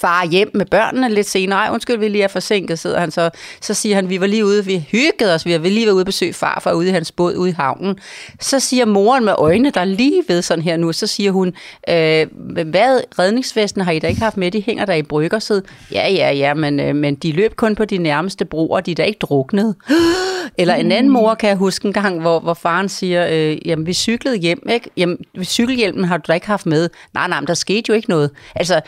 [0.00, 1.58] far hjem med børnene lidt senere.
[1.58, 3.30] Ej, undskyld, vi lige er forsinket, sidder han så.
[3.60, 6.02] Så siger han, vi var lige ude, vi hyggede os, vi har lige været ude
[6.02, 7.98] og besøge farfar ude i hans båd ude i havnen.
[8.40, 11.48] Så siger moren med øjnene, der er lige ved sådan her nu, så siger hun,
[11.88, 12.26] øh,
[12.66, 14.50] hvad redningsvesten har I da ikke haft med?
[14.50, 15.62] De hænger der i bryggersid.
[15.92, 18.94] Ja, ja, ja, men, øh, men de løb kun på de nærmeste broer, de er
[18.94, 19.74] da ikke druknet.
[20.58, 23.86] Eller en anden mor kan jeg huske en gang, hvor, hvor faren siger, øh, jamen
[23.86, 24.90] vi cyklede hjem, ikke?
[24.96, 26.88] Jamen cykelhjelmen har du da ikke haft med.
[27.14, 28.30] Nej, nej, men der skete jo ikke noget.
[28.54, 28.80] Altså,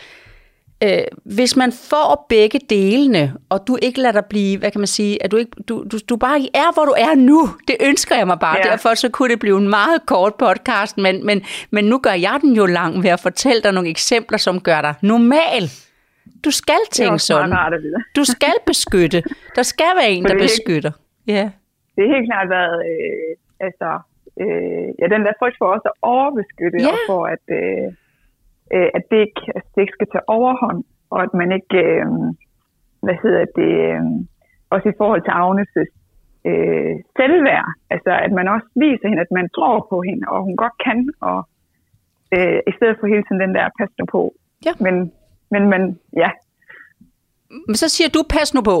[0.83, 1.03] øh,
[1.35, 5.23] hvis man får begge delene, og du ikke lader dig blive, hvad kan man sige,
[5.23, 8.27] at du, ikke, du, du, du bare er, hvor du er nu, det ønsker jeg
[8.27, 8.57] mig bare.
[8.63, 8.69] Ja.
[8.71, 12.37] Derfor så kunne det blive en meget kort podcast, men, men, men nu gør jeg
[12.41, 15.63] den jo lang ved at fortælle dig nogle eksempler, som gør dig normal.
[16.45, 17.55] Du skal tænke sådan.
[18.15, 19.23] Du skal beskytte.
[19.55, 20.91] Der skal være en, der beskytter.
[21.27, 21.49] Ja.
[21.95, 23.35] Det er helt klart været, øh,
[23.67, 23.89] altså,
[24.41, 26.87] øh, ja, den der frygt for også at overbeskytte, ja.
[26.87, 27.93] og for at, øh,
[28.75, 30.83] øh, at det ikke, altså, det ikke skal tage overhånd,
[31.13, 32.05] og at man ikke, øh,
[33.05, 34.03] hvad hedder det, øh,
[34.73, 35.91] også i forhold til Agnes'
[36.49, 40.55] øh, selvværd, altså at man også viser hende, at man tror på hende, og hun
[40.63, 41.39] godt kan, og
[42.35, 44.21] øh, i stedet for hele tiden den der, pas nu på.
[44.65, 44.73] Ja.
[44.85, 44.95] Men,
[45.53, 45.81] men, men
[46.23, 46.29] ja.
[47.67, 48.77] Men så siger du, pas nu på.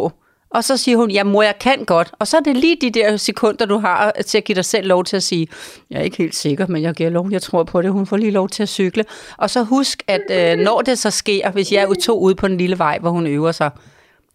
[0.53, 2.11] Og så siger hun, ja mor, jeg kan godt.
[2.19, 4.87] Og så er det lige de der sekunder, du har til at give dig selv
[4.87, 5.47] lov til at sige,
[5.89, 7.91] jeg er ikke helt sikker, men jeg giver lov, jeg tror på det.
[7.91, 9.05] Hun får lige lov til at cykle.
[9.37, 12.47] Og så husk, at øh, når det så sker, hvis jeg er to ude på
[12.47, 13.69] den lille vej, hvor hun øver sig,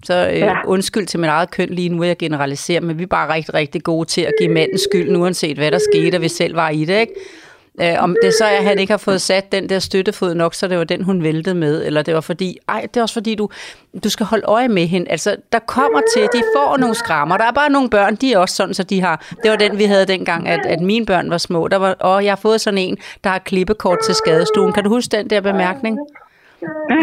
[0.04, 0.54] så øh, ja.
[0.66, 3.82] undskyld til mit eget køn lige nu, jeg generaliserer, men vi er bare rigtig, rigtig
[3.82, 6.84] gode til at give manden skyld, uanset hvad der skete, og vi selv var i
[6.84, 7.12] det, ikke?
[7.82, 10.54] Øh, om det så er, at han ikke har fået sat den der støttefod nok,
[10.54, 13.12] så det var den, hun væltede med, eller det var fordi, ej, det er også
[13.12, 13.48] fordi, du,
[14.04, 15.10] du skal holde øje med hende.
[15.10, 17.36] Altså, der kommer til, de får nogle skrammer.
[17.36, 19.78] Der er bare nogle børn, de er også sådan, så de har, det var den,
[19.78, 21.68] vi havde dengang, at, at mine børn var små.
[21.68, 24.72] Der var, og jeg har fået sådan en, der har klippekort til skadestuen.
[24.72, 25.98] Kan du huske den der bemærkning?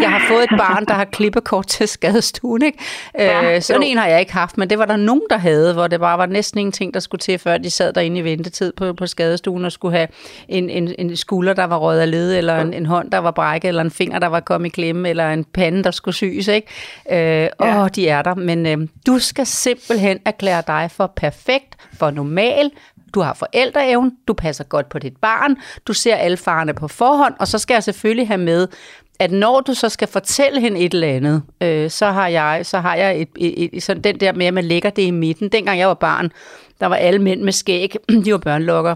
[0.00, 2.78] Jeg har fået et barn, der har klippekort til skadestuen, ikke?
[3.18, 3.88] Ja, øh, sådan jo.
[3.88, 6.18] en har jeg ikke haft, men det var der nogen, der havde, hvor det bare
[6.18, 9.64] var næsten ingenting, der skulle til, før de sad derinde i ventetid på, på skadestuen
[9.64, 10.08] og skulle have
[10.48, 13.30] en, en, en skulder, der var røget af led, eller en, en hånd, der var
[13.30, 16.48] brækket, eller en finger, der var kommet i klemme, eller en pande, der skulle syes,
[16.48, 16.68] ikke?
[17.10, 17.82] Øh, ja.
[17.82, 22.70] Åh, de er der, men øh, du skal simpelthen erklære dig for perfekt, for normal,
[23.14, 27.34] du har forældreevnen, du passer godt på dit barn, du ser alle farerne på forhånd,
[27.38, 28.68] og så skal jeg selvfølgelig have med,
[29.18, 32.78] at når du så skal fortælle hende et eller andet, øh, så har jeg, så
[32.78, 35.48] har jeg et, et, et, sådan den der med, at man lægger det i midten.
[35.48, 36.32] Dengang jeg var barn,
[36.80, 38.94] der var alle mænd med skæg, de var børnelokker.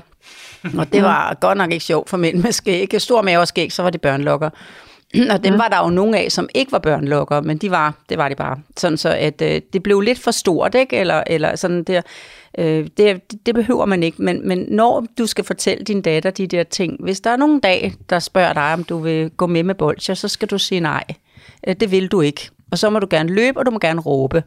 [0.78, 2.94] Og det var godt nok ikke sjovt for mænd med skæg.
[2.98, 4.50] Stor mave og skæg, så var det børnelokker.
[5.32, 8.18] Og dem var der jo nogle af, som ikke var børnelokker, men de var, det
[8.18, 8.58] var de bare.
[8.76, 10.96] Sådan så, at øh, det blev lidt for stort, ikke?
[10.96, 12.02] Eller, eller sådan der.
[12.58, 16.46] Øh, det, det behøver man ikke, men, men når du skal fortælle din datter de
[16.46, 19.62] der ting, hvis der er nogen dag, der spørger dig, om du vil gå med
[19.62, 21.04] med bolcher, så skal du sige nej.
[21.66, 22.50] Øh, det vil du ikke.
[22.70, 24.42] Og så må du gerne løbe, og du må gerne råbe.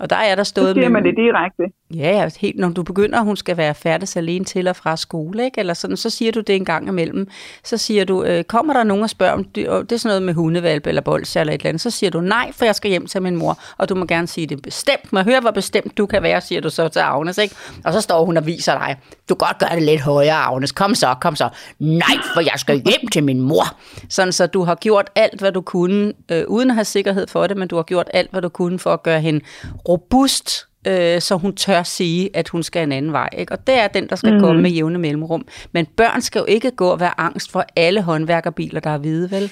[0.00, 1.62] Og der er der Så stået siger med- man det direkte.
[1.94, 4.96] Ja, ja, helt, når du begynder, at hun skal være færdig alene til og fra
[4.96, 5.60] skole, ikke?
[5.60, 7.28] Eller sådan, så siger du det en gang imellem.
[7.64, 10.08] Så siger du, øh, kommer der nogen og spørger, om det, og det er sådan
[10.10, 12.74] noget med hundevalp eller bolsje eller et eller andet, så siger du nej, for jeg
[12.74, 15.12] skal hjem til min mor, og du må gerne sige det bestemt.
[15.12, 17.54] Må høre, hvor bestemt du kan være, siger du så til Agnes, ikke?
[17.84, 18.96] Og så står hun og viser dig,
[19.28, 21.48] du kan godt gøre det lidt højere, Agnes, kom så, kom så.
[21.78, 23.64] Nej, for jeg skal hjem til min mor.
[24.08, 27.46] Sådan så du har gjort alt, hvad du kunne, øh, uden at have sikkerhed for
[27.46, 29.40] det, men du har gjort alt, hvad du kunne for at gøre hende
[29.90, 33.28] robust, øh, så hun tør sige, at hun skal en anden vej.
[33.38, 33.52] Ikke?
[33.52, 34.40] Og det er den, der skal mm.
[34.40, 35.46] komme med jævne mellemrum.
[35.72, 39.30] Men børn skal jo ikke gå og være angst for alle håndværkerbiler, der er hvide,
[39.30, 39.42] vel?
[39.42, 39.50] Det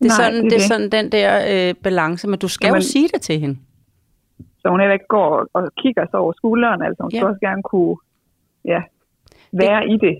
[0.00, 0.68] er, Nej, sådan, det er det er det.
[0.68, 1.30] sådan den der
[1.68, 3.58] øh, balance, men du skal Jamen- jo sige det til hende.
[4.60, 6.82] Så hun heller ikke går og kigger sig over skulderen.
[6.82, 7.18] Altså hun Ja.
[7.18, 7.96] skal også gerne kunne
[8.64, 8.80] ja,
[9.52, 10.16] være i det.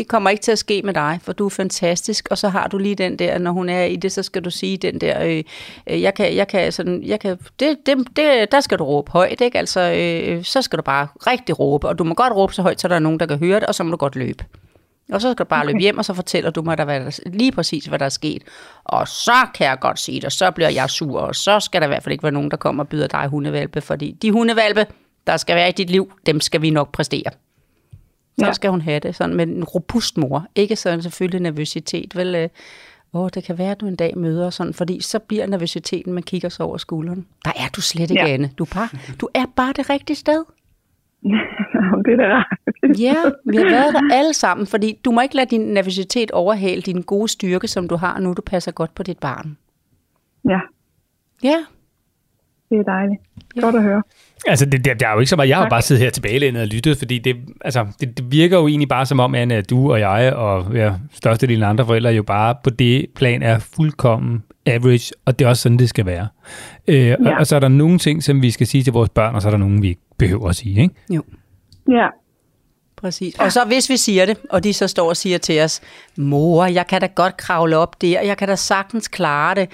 [0.00, 2.68] Det kommer ikke til at ske med dig, for du er fantastisk, og så har
[2.68, 5.24] du lige den der, når hun er i det, så skal du sige den der,
[5.24, 5.42] øh,
[5.86, 9.12] øh, jeg kan, jeg kan sådan, jeg kan, det, det, det, der skal du råbe
[9.12, 9.58] højt, ikke?
[9.58, 12.80] Altså, øh, så skal du bare rigtig råbe, og du må godt råbe så højt,
[12.80, 14.44] så der er nogen, der kan høre det, og så må du godt løbe.
[15.12, 17.18] Og så skal du bare løbe hjem, og så fortæller du mig, der, hvad der,
[17.26, 18.42] lige præcis, hvad der er sket.
[18.84, 21.86] Og så kan jeg godt sige det, så bliver jeg sur, og så skal der
[21.86, 24.86] i hvert fald ikke være nogen, der kommer og byder dig hundevalpe, fordi de hundevalpe,
[25.26, 27.30] der skal være i dit liv, dem skal vi nok præstere.
[28.40, 28.52] Så ja.
[28.52, 30.46] Skal hun have det sådan med en robust mor.
[30.54, 32.34] Ikke sådan selvfølgelig nervøsitet, vel?
[32.34, 32.48] øh,
[33.14, 36.22] Åh, det kan være, at du en dag møder sådan, fordi så bliver nervøsiteten, man
[36.22, 37.26] kigger sig over skulderen.
[37.44, 38.28] Der er du slet ikke, ja.
[38.28, 38.50] Anne.
[38.58, 38.88] Du er, bare,
[39.20, 40.44] du er bare det rigtige sted.
[42.04, 42.46] det er da rart.
[43.00, 43.14] Ja,
[43.46, 47.02] vi har været der alle sammen, fordi du må ikke lade din nervøsitet overhale din
[47.02, 48.32] gode styrke, som du har nu.
[48.32, 49.56] Du passer godt på dit barn.
[50.48, 50.60] Ja,
[51.42, 51.64] Ja,
[52.70, 53.20] det er dejligt.
[53.60, 54.02] Godt at høre.
[54.46, 55.48] Altså, det, det, der er jo ikke så meget.
[55.48, 55.70] Jeg har jo Tak.
[55.70, 59.06] bare siddet her tilbagelænet og lyttet, fordi det, altså, det, det virker jo egentlig bare
[59.06, 62.54] som om, Anne, at du og jeg og ja, størstedelen af andre forældre jo bare
[62.64, 66.28] på det plan er fuldkommen average, og det er også sådan, det skal være.
[66.88, 67.14] Øh, ja.
[67.14, 67.38] og, Ja.
[67.38, 69.48] og så er der nogle ting, som vi skal sige til vores børn, og så
[69.48, 70.82] er der nogle, vi ikke behøver at sige.
[70.82, 70.94] Ikke?
[71.10, 71.22] jo.
[71.90, 72.06] Ja,
[72.96, 73.34] Præcis.
[73.38, 75.80] Og så hvis vi siger det, og de så står og siger til os,
[76.16, 79.68] mor, jeg kan da godt kravle op der, jeg kan da sagtens klare det,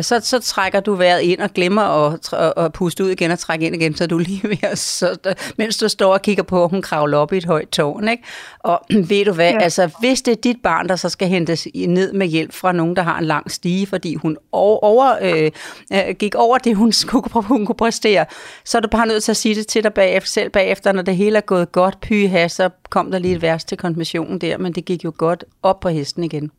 [0.00, 3.38] så, så trækker du vejret ind og glemmer at, tr- at puste ud igen og
[3.38, 6.64] trække ind igen, så du lige ved at, så, mens du står og kigger på,
[6.64, 8.08] at hun kravler op i et højt tårn.
[8.08, 8.22] Ikke?
[8.58, 9.60] Og ved du hvad, ja.
[9.60, 12.96] Altså hvis det er dit barn, der så skal hentes ned med hjælp fra nogen,
[12.96, 15.50] der har en lang stige, fordi hun over, over, øh,
[15.92, 18.26] øh, gik over det, hun, skulle, hun kunne præstere,
[18.64, 21.02] så er du bare nødt til at sige det til dig bagefter, selv bagefter, når
[21.02, 24.58] det hele er gået godt, pyha, så kom der lige et værst til konfirmationen der,
[24.58, 26.50] men det gik jo godt op på hesten igen.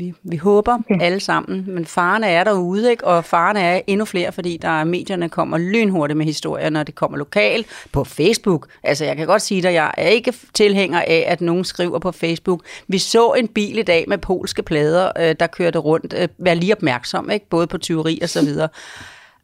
[0.00, 0.04] Ja.
[0.04, 1.00] Vi, vi håber okay.
[1.00, 3.06] Alle sammen, men farerne er derude, ikke?
[3.06, 6.94] og farerne er endnu flere, fordi der er medierne kommer lynhurtigt med historier, når det
[6.94, 8.68] kommer lokalt på Facebook.
[8.82, 12.12] Altså jeg kan godt sige dig, jeg er ikke tilhænger af, at nogen skriver på
[12.12, 12.62] Facebook.
[12.88, 16.14] Vi så en bil i dag med polske plader, øh, der kørte rundt.
[16.18, 17.48] Øh, vær lige opmærksom, ikke?
[17.48, 18.68] både på tyveri og så videre.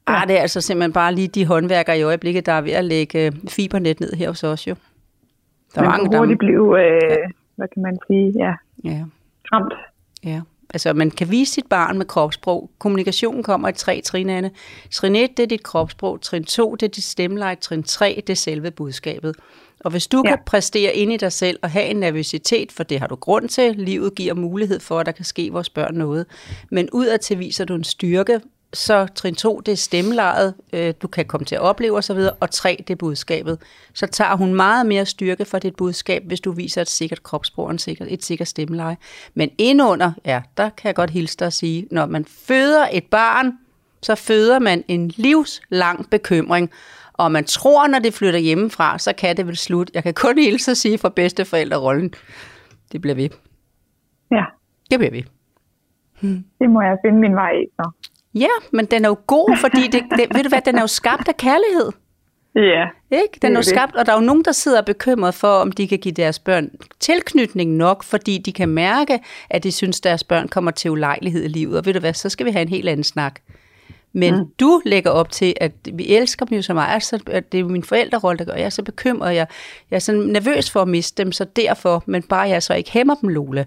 [0.07, 2.85] Ah, det er altså simpelthen bare lige de håndværkere i øjeblikket, der er ved at
[2.85, 4.75] lægge øh, fibernet ned her hos os jo.
[5.75, 6.19] Der er Man mange, der...
[6.19, 7.17] hurtigt blive, øh,
[7.57, 9.05] hvad kan man sige, ja, Ja.
[9.53, 9.73] ramt.
[10.25, 10.41] Ja,
[10.75, 12.71] altså man kan vise sit barn med kropssprog.
[12.79, 14.51] Kommunikationen kommer i tre trin, Anne.
[14.91, 16.21] Trin 1, det er dit kropssprog.
[16.21, 17.55] Trin 2, det er dit stemmeleje.
[17.55, 19.37] Trin 3, det er selve budskabet.
[19.81, 20.31] Og hvis du ja.
[20.31, 23.49] Kan præstere ind i dig selv og have en nervøsitet, for det har du grund
[23.49, 26.27] til, livet giver mulighed for, at der kan ske vores børn noget.
[26.71, 28.41] Men udadtil viser du en styrke,
[28.73, 32.51] så trin 2, det er stemmelejet, øh, du kan komme til at opleve osv., og
[32.51, 33.59] 3, det er budskabet.
[33.95, 37.65] Så tager hun meget mere styrke for dit budskab, hvis du viser et sikkert kropssprog
[37.65, 38.97] og en sikker, et sikkert stemmeleje.
[39.35, 43.05] Men indunder, ja, der kan jeg godt hilse dig at sige, når man føder et
[43.05, 43.53] barn,
[44.03, 46.71] så føder man en livslang bekymring,
[47.13, 49.91] og man tror, når det flytter hjemmefra, så kan det vel slut.
[49.95, 52.15] Jeg kan kun hilse at sige fra bedsteforældrerollen.
[52.93, 53.29] Det bliver ved.
[54.31, 54.45] Ja,
[54.91, 55.23] Det bliver ved.
[56.21, 56.45] Hmm.
[56.61, 57.91] Det må jeg finde min vej i, så.
[58.35, 60.87] Ja, men den er jo god, fordi det, det, ved du hvad, den er jo
[60.87, 61.93] skabt af kærlighed.
[62.55, 62.87] Ja.
[63.11, 63.39] Ikke?
[63.43, 65.89] Den er jo skabt, og der er jo nogen, der sidder bekymret for, om de
[65.89, 70.49] kan give deres børn tilknytning nok, fordi de kan mærke, at de synes, deres børn
[70.49, 71.79] kommer til ulejlighed i livet.
[71.79, 73.41] Og ved du hvad, så skal vi have en helt anden snak.
[74.13, 74.45] Men mm.
[74.61, 77.65] du lægger op til, at vi elsker dem jo så meget, så at det er
[77.65, 78.55] min forældrerolle, der gør.
[78.55, 79.47] Jeg er så bekymret, jeg,
[79.91, 82.93] jeg er så nervøs for at miste dem, så derfor, men bare jeg så ikke
[82.93, 83.65] hæmmer dem, Lola.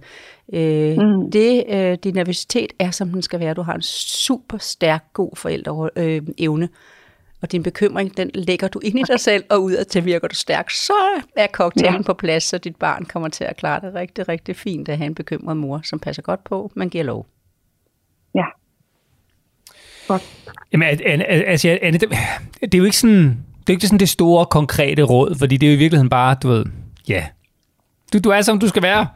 [0.53, 1.31] Øh, mm.
[1.31, 3.53] det, øh, din nervøsitet er, som den skal være.
[3.53, 6.65] Du har en super stærk, god forældreevne.
[6.65, 6.69] Øh,
[7.41, 10.35] og din bekymring, den lægger du ind i dig selv, og ud til virker du
[10.35, 10.69] stærk.
[10.69, 10.93] Så
[11.35, 12.01] er cocktailen ja.
[12.01, 15.05] på plads, så dit barn kommer til at klare det rigtig, rigtig fint at have
[15.05, 17.27] en bekymret mor, som passer godt på, men giver lov.
[18.35, 18.45] Ja.
[20.07, 20.21] Godt.
[20.73, 20.87] Jamen,
[21.29, 22.09] altså, Anne, det,
[22.61, 25.67] det er jo ikke sådan, det er ikke sådan det store, konkrete råd, fordi det
[25.67, 26.65] er jo i virkeligheden bare, du ved,
[27.07, 27.25] ja,
[28.13, 29.07] du, du er som du skal være.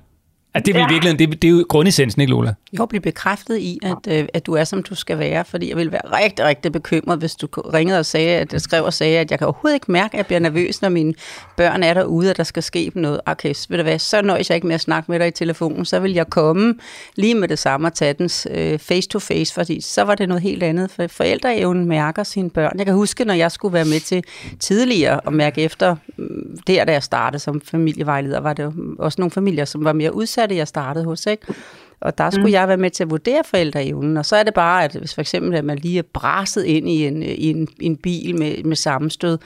[0.55, 0.87] Ja, det er, ja.
[0.87, 2.53] virkelig, det, det er jo grundessensen, ikke Lola?
[2.73, 5.69] Jeg håber, blive bekræftet i, at, øh, at du er, som du skal være, fordi
[5.69, 8.93] jeg ville være rigtig, rigtig bekymret, hvis du ringede og sagde, at jeg skrev og
[8.93, 11.13] sagde, at jeg kan overhovedet ikke mærke, at jeg bliver nervøs, når mine
[11.57, 13.21] børn er derude, og der skal ske noget.
[13.25, 15.85] Okay, ved du hvad, så nøjes jeg ikke med at snakke med dig i telefonen,
[15.85, 16.75] så vil jeg komme
[17.15, 20.27] lige med det samme og tage den øh, face to face, fordi så var det
[20.27, 22.77] noget helt andet, for forældreevnen mærker sine børn.
[22.77, 24.23] Jeg kan huske, når jeg skulle være med til
[24.59, 29.31] tidligere og mærke efter, mm, der da jeg startede som familievejleder, var det også nogle
[29.31, 31.53] familier, som var mere udsatte, jeg startede hos, ikke?
[32.01, 32.53] Og der skulle mm.
[32.53, 35.21] jeg være med til at vurdere forældreevnen, og så er det bare, at hvis for
[35.21, 38.63] eksempel at man lige er braset ind i en, i en, i en bil med,
[38.63, 39.37] med sammenstød,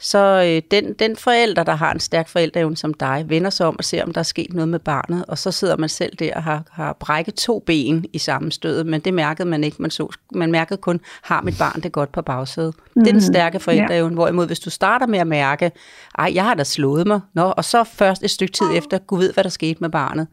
[0.00, 3.76] så øh, den, den forælder, der har en stærk forældreevne som dig, vender sig om
[3.78, 6.34] og ser, om der er sket noget med barnet, og så sidder man selv der
[6.34, 9.76] og har, har brækket to ben i sammenstødet, men det mærkede man ikke.
[9.82, 12.74] Man, så, man mærkede kun, har mit barn det godt på bagsædet.
[12.76, 12.82] Mm.
[12.94, 13.34] Det er den mm-hmm.
[13.34, 14.14] stærke forældreevne, ja.
[14.14, 15.72] hvorimod hvis du starter med at mærke,
[16.18, 19.18] ej, jeg har da slået mig, Nå, og så først et stykke tid efter, Gud
[19.18, 20.26] ved, hvad der skete med barnet,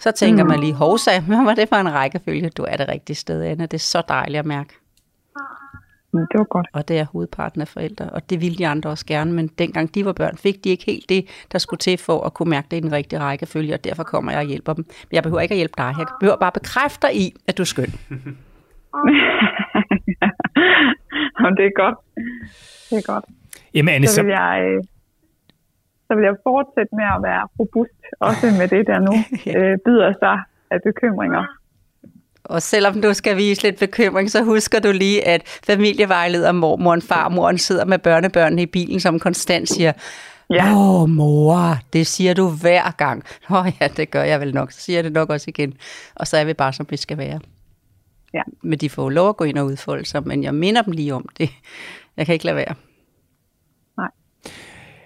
[0.00, 0.50] så tænker mm.
[0.50, 2.50] man lige, hovsa, hvad var det for en rækkefølge?
[2.50, 3.66] Du er det rigtige sted, Anna.
[3.66, 4.74] Det er så dejligt at mærke.
[6.12, 6.66] Mm, det var godt.
[6.72, 9.94] Og det er hovedparten af forældre, og det ville de andre også gerne, men dengang
[9.94, 12.66] de var børn, fik de ikke helt det, der skulle til for at kunne mærke
[12.70, 14.84] det i den rigtige rækkefølge, og derfor kommer jeg og hjælper dem.
[14.86, 17.62] Men jeg behøver ikke at hjælpe dig, jeg behøver bare bekræfte dig i, at du
[17.62, 17.84] er skøn.
[21.40, 21.98] ja, det er godt.
[22.90, 23.24] Det er godt.
[23.74, 24.84] Jamen, Anne, så vil jeg, øh,
[26.06, 29.14] så vil jeg fortsætte med at være robust, også med det, der nu
[29.58, 30.38] øh, byder sig
[30.70, 31.59] af bekymringer.
[32.50, 37.58] Og selvom du skal vise lidt bekymring, så husker du lige, at familievejleder, mormoren, farmoren
[37.58, 39.92] sidder med børnebørnene i bilen, som konstant siger,
[40.50, 40.76] Ja.
[40.76, 43.24] Åh, mor, det siger du hver gang.
[43.50, 44.72] Åh ja, det gør jeg vel nok.
[44.72, 45.74] Så siger jeg det nok også igen.
[46.14, 47.40] Og så er vi bare, som vi skal være.
[48.34, 48.42] Ja.
[48.62, 51.14] Men de får lov at gå ind og udfolde sig, men jeg minder dem lige
[51.14, 51.50] om det.
[52.16, 52.74] Jeg kan ikke lade være.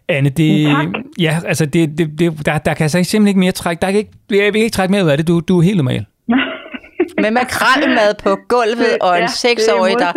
[0.08, 0.76] Anne, det,
[1.18, 3.80] ja, altså det, det, det, der, der kan altså simpelthen ikke mere trække.
[3.80, 5.28] Der kan ikke, jeg vil ikke trække mere ud af det.
[5.28, 6.06] Du, du er helt normal.
[7.20, 10.12] Med makrelmad på gulvet og en ja, seksårig, der...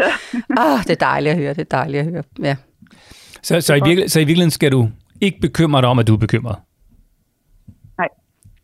[0.60, 2.24] Åh, oh, det er dejligt at høre, det er dejligt at høre.
[2.44, 2.56] Ja.
[3.44, 4.90] Så, så, i virkelig, så i virkeligheden skal du
[5.22, 6.56] ikke bekymre dig om, at du er bekymret?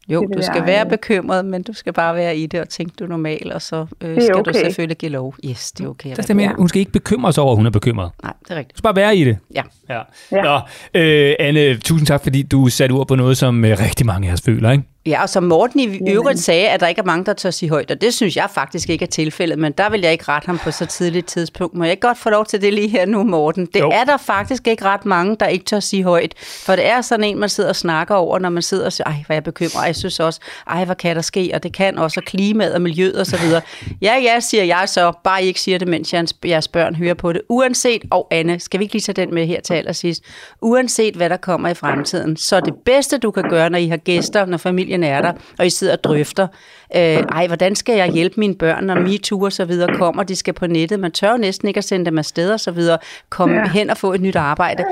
[0.10, 2.94] Jo, du skal være, være bekymret, men du skal bare være i det og tænke,
[3.00, 4.52] du er normal, og så øh, skal okay.
[4.52, 5.36] du selvfølgelig give lov.
[5.46, 6.16] Yes, det er okay.
[6.16, 8.12] Det er mere, hun skal ikke bekymre sig over, at hun er bekymret.
[8.24, 8.76] Nej, det er rigtigt.
[8.76, 9.38] Du skal bare være i det.
[9.56, 9.62] Ja.
[9.90, 10.02] ja.
[10.32, 10.42] ja.
[10.42, 10.60] Nå,
[10.94, 14.34] øh, Anne, tusind tak, fordi du satte ord på noget, som øh, rigtig mange af
[14.34, 14.84] os føler, ikke?
[15.06, 17.70] Ja, og som Morten i øvrigt sagde, at der ikke er mange, der tør sige
[17.70, 20.46] højt, og det synes jeg faktisk ikke er tilfældet, men der vil jeg ikke rette
[20.46, 21.76] ham på så tidligt tidspunkt.
[21.76, 23.66] Må jeg ikke godt få lov til det lige her nu, Morten?
[23.66, 23.90] Det jo.
[23.90, 27.24] er der faktisk ikke ret mange, der ikke tør sige højt, for det er sådan
[27.24, 29.86] en, man sidder og snakker over, når man sidder og siger, ej, hvad jeg bekymrer,
[29.86, 33.16] jeg synes også, ej, hvad kan der ske, og det kan også klimaet og miljøet
[33.16, 33.62] og så videre.
[34.02, 36.14] Ja, ja, siger jeg så, bare I ikke siger det, mens
[36.46, 37.42] jeres børn hører på det.
[37.50, 40.24] Uanset, og Anne, skal vi ikke lige tage den med her til allersidst,
[40.62, 43.98] uanset hvad der kommer i fremtiden, så det bedste, du kan gøre, når I har
[43.98, 46.48] gæster, når familien familien er der, og I sidder og drøfter,
[46.96, 50.36] øh, ej, hvordan skal jeg hjælpe mine børn, når MeToo og så videre kommer, de
[50.36, 52.98] skal på nettet, man tør jo næsten ikke at sende dem afsted og så videre,
[53.30, 53.70] komme ja.
[53.70, 54.84] hen og få et nyt arbejde.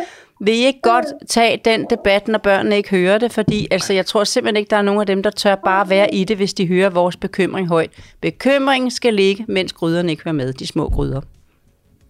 [0.44, 3.32] Vil I ikke godt tage den debat, når børnene ikke hører det?
[3.32, 6.14] Fordi altså, jeg tror simpelthen ikke, der er nogen af dem, der tør bare være
[6.14, 7.90] i det, hvis de hører vores bekymring højt.
[8.22, 11.22] Bekymringen skal ligge, mens gryderne ikke hører med, de små gryder.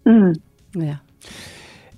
[0.06, 0.34] Mm.
[0.82, 0.96] Ja.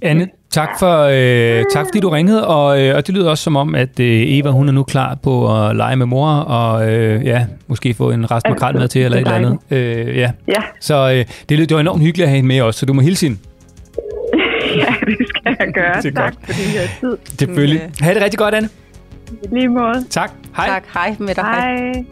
[0.03, 3.57] Anne, tak, for, øh, tak fordi du ringede, og, øh, og det lyder også som
[3.57, 7.25] om, at øh, Eva hun er nu klar på at lege med mor, og øh,
[7.25, 9.59] ja, måske få en rest makrel med til, eller et eller andet.
[9.71, 10.31] Øh, ja.
[10.49, 10.63] ja.
[10.81, 13.01] Så øh, det, det var enormt hyggeligt at have hende med også, så du må
[13.03, 13.39] hilse hende.
[14.77, 16.03] ja, det skal jeg gøre.
[16.03, 16.35] tak godt.
[16.45, 17.17] for det her tid.
[17.39, 17.81] Selvfølgelig.
[18.01, 18.05] Ja.
[18.05, 18.69] Ha' det rigtig godt, Anne.
[19.53, 20.05] lige måde.
[20.11, 20.31] Tak.
[20.57, 20.67] Hej.
[20.67, 20.85] Tak.
[20.95, 21.45] Hej med dig.
[21.45, 21.77] Hej.
[21.77, 22.05] hej.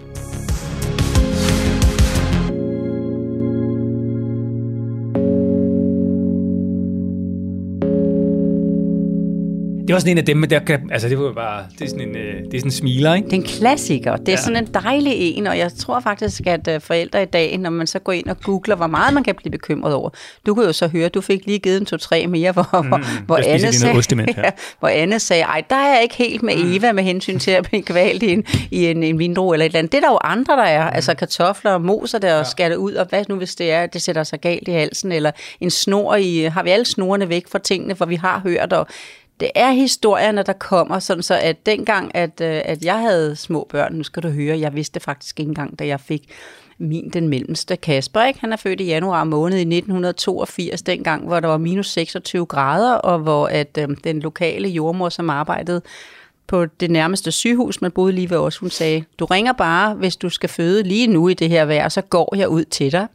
[9.94, 12.08] Var sådan en af dem, men der kan, altså det var bare, det er sådan
[12.08, 13.26] en, øh, det er sådan en smiler, ikke?
[13.26, 14.16] Det er en klassiker.
[14.16, 14.36] Det er Ja.
[14.38, 14.42] ja.
[14.42, 17.86] sådan en dejlig en, og jeg tror faktisk, at øh, forældre i dag, når man
[17.86, 20.10] så går ind og googler, hvor meget man kan blive bekymret over.
[20.46, 23.00] Du kunne jo så høre, du fik lige givet en to-tre mere, hvor, mm, hvor,
[23.26, 24.42] hvor, Anne sagde, ostemænd, ja.
[24.44, 27.50] ja, hvor Anne sagde, ej, der er jeg ikke helt med Eva med hensyn til
[27.50, 29.92] at blive kvalt i en, i en, en vindrue eller et eller andet.
[29.92, 30.90] Det er der jo andre, der er.
[30.90, 33.86] Altså kartofler og moser der og skærer det ud, og hvad nu hvis det er,
[33.86, 37.44] det sætter sig galt i halsen, eller en snor i, har vi alle snorene væk
[37.52, 38.86] fra tingene, for vi har hørt, og
[39.40, 43.66] det er historierne, der kommer, sådan så at dengang, at, øh, at jeg havde små
[43.70, 46.28] børn, nu skal du høre, jeg vidste faktisk ikke engang, da jeg fik
[46.78, 48.40] min, den mellemste Kasper, ikke?
[48.40, 52.94] han er født i januar måned i 1982, dengang, hvor der var minus 26 grader,
[52.94, 55.82] og hvor at øh, den lokale jordmor, som arbejdede
[56.46, 60.16] på det nærmeste sygehus, man boede lige ved os, hun sagde, du ringer bare, hvis
[60.16, 63.06] du skal føde lige nu i det her vejr, så går jeg ud til dig.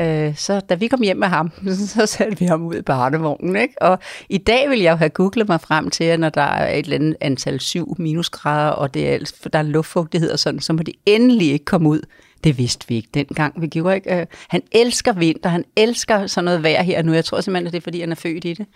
[0.00, 1.50] Øh, så da vi kom hjem med ham,
[1.94, 3.56] så satte vi ham ud i barnevognen.
[3.56, 3.82] Ikke?
[3.82, 3.98] Og
[4.28, 6.84] i dag vil jeg jo have googlet mig frem til, at når der er et
[6.84, 10.82] eller andet antal 7 minusgrader, og det er, der er luftfugtighed og sådan, så må
[10.82, 12.00] de endelig ikke komme ud.
[12.44, 13.62] Det vidste vi ikke dengang.
[13.62, 14.20] Vi gjorde ikke.
[14.20, 17.12] Øh, han elsker vinter, han elsker sådan noget vejr her nu.
[17.12, 18.66] Jeg tror simpelthen, at det er, fordi han er født i det.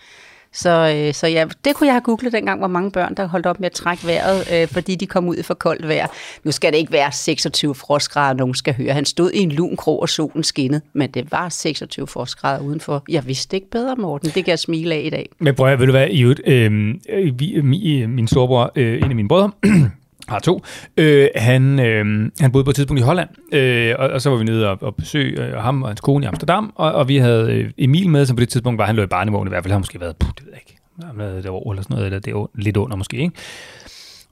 [0.54, 3.46] Så, øh, så ja, det kunne jeg have googlet dengang, hvor mange børn, der holdt
[3.46, 6.06] op med at trække vejret, øh, fordi de kom ud i for koldt vejr.
[6.44, 8.92] Nu skal det ikke være 26 frostgrader, nogen skal høre.
[8.92, 13.04] Han stod i en lun krog, og solen skinnede, men det var 26 frostgrader udenfor.
[13.08, 14.28] Jeg vidste ikke bedre, Morten.
[14.28, 15.28] Det kan jeg smile af i dag.
[15.38, 19.16] Men prøv at, ved du hvad, i øh, vi, mi, min storebror, øh, en af
[19.16, 19.50] mine brødre,
[20.28, 20.62] har to,
[20.96, 24.36] øh, han, øh, han boede på et tidspunkt i Holland, øh, og, og så var
[24.36, 27.16] vi nede og, og besøge øh, ham og hans kone i Amsterdam, og, og vi
[27.16, 29.64] havde øh, Emil med, som på det tidspunkt var, han lå i barnevogn i hvert
[29.64, 31.82] fald, han har måske været, puh, det ved jeg ikke, han havde et år eller
[31.82, 33.32] sådan noget, eller det er lidt under måske, ikke?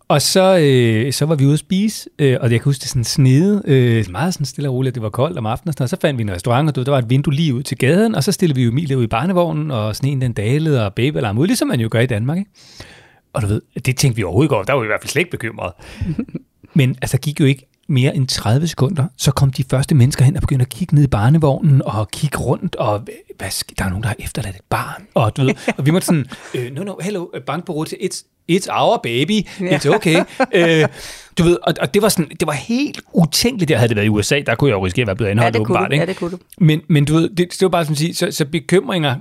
[0.08, 2.88] Og så, øh, så var vi ude at spise, øh, og jeg kan huske, det
[2.88, 5.84] sådan snede, øh, meget sådan stille og roligt, det var koldt om aftenen, og, sådan
[5.84, 8.14] og så fandt vi en restaurant, og der var et vindue lige ud til gaden,
[8.14, 11.46] og så stillede vi Emil ud i barnevognen, og sneen den dalede, og babyalarm ud,
[11.46, 12.50] ligesom man jo gør i Danmark, ikke?
[13.32, 15.20] Og du ved, det tænkte vi overhovedet over, der var vi i hvert fald slet
[15.20, 15.74] ikke bekymrede.
[16.74, 20.24] Men altså, der gik jo ikke mere end 30 sekunder, så kom de første mennesker
[20.24, 23.06] hen og begyndte at kigge ned i barnevognen og kigge rundt, og
[23.38, 25.02] hvad, sk- der er nogen, der har efterladt et barn.
[25.14, 27.96] Og, du ved, og vi måtte sådan, øh, no, no, hello, øh, bank på rute,
[28.02, 30.24] it's, it's our baby, it's okay.
[30.54, 30.88] øh,
[31.38, 34.06] du ved, og, og det var sådan, det var helt utænkeligt, jeg havde det været
[34.06, 35.90] i USA, der kunne jeg jo risikere at være blevet Ja, anholdt det kunne åbenbart.
[35.90, 35.92] du.
[35.92, 36.02] Ikke?
[36.02, 36.38] Ja, det kunne du.
[36.58, 39.16] Men, men du ved, det, det var bare som at sige, så, så bekymringer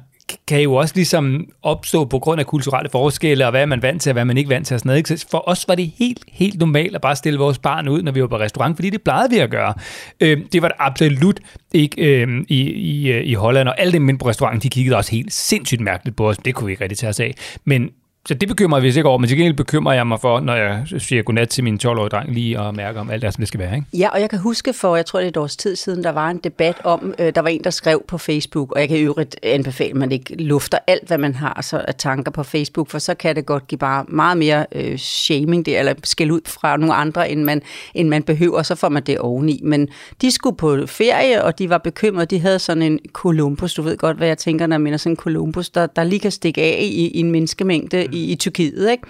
[0.48, 4.02] kan jo også ligesom opstå på grund af kulturelle forskelle, og hvad er man vant
[4.02, 4.98] til, og hvad er man ikke vant til, og sådan noget.
[4.98, 5.18] Ikke?
[5.18, 8.12] Så for os var det helt, helt normalt at bare stille vores barn ud, når
[8.12, 9.74] vi var på restaurant, fordi det plejede vi at gøre.
[10.20, 11.40] Øh, det var det absolut
[11.74, 14.98] ikke øh, i, i, øh, i Holland, og alle dem inde på restauranten, de kiggede
[14.98, 16.38] også helt sindssygt mærkeligt på os.
[16.38, 17.36] Det kunne vi ikke rigtig tage os af.
[17.66, 17.90] Men
[18.28, 20.56] så det bekymrer jeg vist ikke over, men til gengæld bekymrer jeg mig for, når
[20.56, 23.48] jeg siger godnat til min 12-årige dreng, lige og mærke om alt det, som det
[23.48, 23.76] skal være.
[23.76, 23.88] Ikke?
[23.94, 26.10] Ja, og jeg kan huske for, jeg tror det er et års tid siden, der
[26.10, 28.98] var en debat om, øh, der var en, der skrev på Facebook, og jeg kan
[28.98, 32.44] i øvrigt anbefale, at man ikke lufter alt, hvad man har så af tanker på
[32.44, 36.32] Facebook, for så kan det godt give bare meget mere øh, shaming, det, eller skæld
[36.32, 37.62] ud fra nogle andre, end man,
[37.94, 39.60] end man behøver, så får man det oveni.
[39.64, 39.88] Men
[40.22, 43.98] de skulle på ferie, og de var bekymrede, de havde sådan en Columbus, du ved
[43.98, 46.62] godt, hvad jeg tænker, når jeg minder sådan en Columbus, der, der lige kan stikke
[46.62, 49.04] af i, i en menneskemængde i, i Tyrkiet, ikke?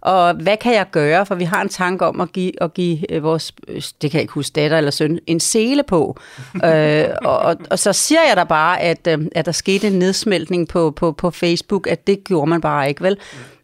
[0.00, 1.26] Og hvad kan jeg gøre?
[1.26, 4.18] For vi har en tanke om at give, at give øh, vores, øh, det kan
[4.18, 6.16] jeg ikke huske, datter eller søn, en sele på.
[6.64, 9.92] øh, og, og, og så siger jeg da bare, at, øh, at der skete en
[9.92, 13.16] nedsmeltning på, på, på Facebook, at det gjorde man bare ikke, vel?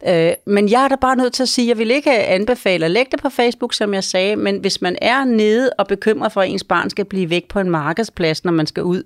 [0.06, 2.84] Øh, men jeg er da bare nødt til at sige, at jeg vil ikke anbefale
[2.84, 6.32] at lægge det på Facebook, som jeg sagde, men hvis man er nede og bekymret
[6.32, 9.02] for, at ens barn skal blive væk på en markedsplads, når man skal ud,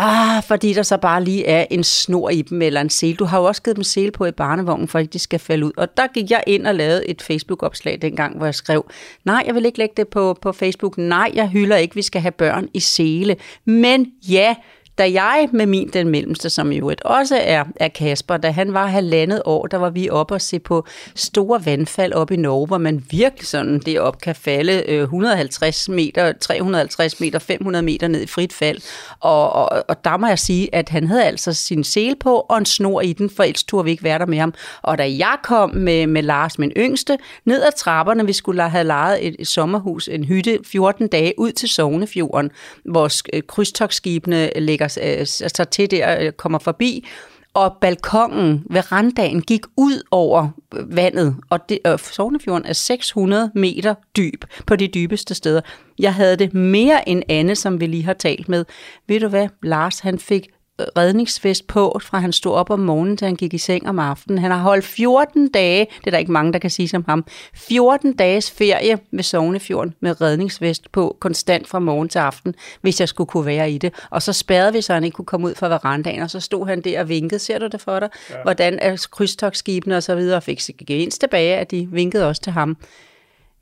[0.00, 3.16] Ah, fordi der så bare lige er en snor i dem, eller en sele.
[3.16, 5.66] Du har jo også givet dem sele på i barnevognen, for ikke de skal falde
[5.66, 5.72] ud.
[5.76, 8.90] Og der gik jeg ind og lavede et Facebook-opslag dengang, hvor jeg skrev,
[9.24, 10.98] nej, jeg vil ikke lægge det på, på Facebook.
[10.98, 13.36] Nej, jeg hylder ikke, vi skal have børn i sele.
[13.64, 14.54] Men ja,
[14.98, 18.72] da jeg med min den mellemste, som jo et også er, er Kasper, da han
[18.74, 22.66] var halvandet år, der var vi oppe og se på store vandfald op i Norge,
[22.66, 28.08] hvor man virkelig sådan det op kan falde øh, 150 meter, 350 meter, 500 meter
[28.08, 28.78] ned i frit fald.
[29.20, 32.58] Og, og, og der må jeg sige, at han havde altså sin sele på og
[32.58, 34.54] en snor i den, for ellers turde vi ikke være der med ham.
[34.82, 38.84] Og da jeg kom med, med Lars, min yngste, ned ad trapperne, vi skulle have
[38.84, 42.50] lejet et, et sommerhus, en hytte, 14 dage ud til Sognefjorden,
[42.84, 43.10] hvor
[43.46, 47.06] krydstogsskibene ligger øh, så til der, øh, kommer forbi,
[47.54, 53.50] og balkongen ved randdagen gik ud over øh, vandet, og det, øh, Sognefjorden er 600
[53.54, 55.60] meter dyb på de dybeste steder.
[55.98, 58.64] Jeg havde det mere end Anne, som vi lige har talt med.
[59.08, 60.48] Ved du hvad, Lars han fik
[60.96, 64.38] redningsvest på, fra han stod op om morgenen, til han gik i seng om aftenen.
[64.38, 67.24] Han har holdt 14 dage, det er der ikke mange, der kan sige som ham,
[67.54, 73.08] 14 dages ferie ved Sognefjorden med redningsvest på, konstant fra morgen til aften, hvis jeg
[73.08, 73.94] skulle kunne være i det.
[74.10, 76.66] Og så spærrede vi, så han ikke kunne komme ud fra verandaen, og så stod
[76.66, 77.38] han der og vinkede.
[77.38, 78.08] Ser du det for dig?
[78.30, 78.34] Ja.
[78.42, 82.52] Hvordan er krydstogsskibene og så videre, og fik gevinst tilbage, at de vinkede også til
[82.52, 82.76] ham.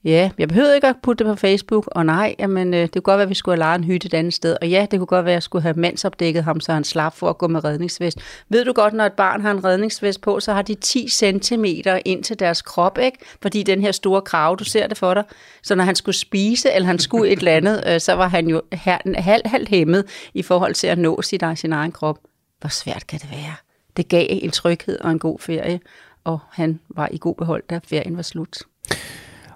[0.07, 3.02] Ja, jeg behøvede ikke at putte det på Facebook, og nej, jamen, øh, det kunne
[3.02, 4.98] godt være, at vi skulle have lejet en hytte et andet sted, og ja, det
[4.98, 7.48] kunne godt være, at jeg skulle have mandsopdækket ham, så han slap for at gå
[7.48, 8.18] med redningsvest.
[8.48, 11.64] Ved du godt, når et barn har en redningsvest på, så har de 10 cm
[12.04, 13.18] ind til deres krop, ikke?
[13.42, 15.24] Fordi den her store krav, du ser det for dig.
[15.62, 18.48] Så når han skulle spise, eller han skulle et eller andet, øh, så var han
[18.48, 20.04] jo halvt halv, halv hæmmet
[20.34, 22.18] i forhold til at nå sit, sin egen krop.
[22.61, 23.54] Hvor svært kan det være?
[23.96, 25.80] Det gav en tryghed og en god ferie,
[26.24, 28.59] og han var i god behold, da ferien var slut.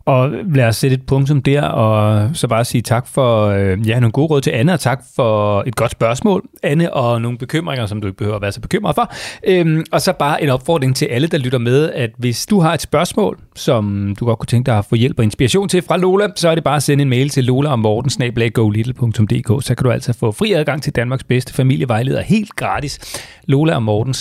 [0.04, 4.00] Og lad os sætte et punktum der, og så bare sige tak for øh, ja,
[4.00, 7.86] nogle gode råd til Anne, og tak for et godt spørgsmål, Anne, og nogle bekymringer,
[7.86, 9.12] som du ikke behøver at være så bekymret for.
[9.46, 12.74] Øhm, og så bare en opfordring til alle, der lytter med, at hvis du har
[12.74, 15.96] et spørgsmål, som du godt kunne tænke dig at få hjælp og inspiration til fra
[15.96, 19.84] Lola, så er det bare at sende en mail til lola og morten så kan
[19.84, 23.24] du altså få fri adgang til Danmarks bedste familievejleder helt gratis.
[23.46, 24.14] Lola og morten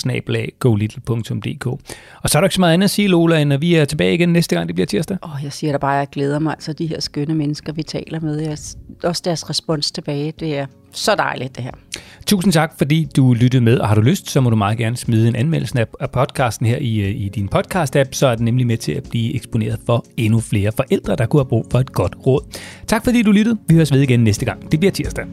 [2.22, 3.84] Og så er der ikke så meget andet at sige, Lola, end at vi er
[3.84, 5.16] tilbage igen næste gang, det bliver tirsdag.
[5.22, 6.52] Åh, oh, jeg siger jeg bare, jeg glæder mig.
[6.52, 8.38] Altså de her skønne mennesker, vi taler med.
[8.38, 8.58] Jeg,
[9.04, 11.70] også deres respons tilbage, det er så dejligt det her.
[12.26, 14.96] Tusind tak, fordi du lyttede med, og har du lyst, så må du meget gerne
[14.96, 18.66] smide en anmeldelse af podcasten her i, øh, i din podcast-app, så er den nemlig
[18.66, 21.92] med til at blive eksponeret for endnu flere forældre, der kunne have brug for et
[21.92, 22.56] godt råd.
[22.86, 23.58] Tak fordi du lyttede.
[23.68, 24.72] Vi høres ved igen næste gang.
[24.72, 25.24] Det bliver tirsdag.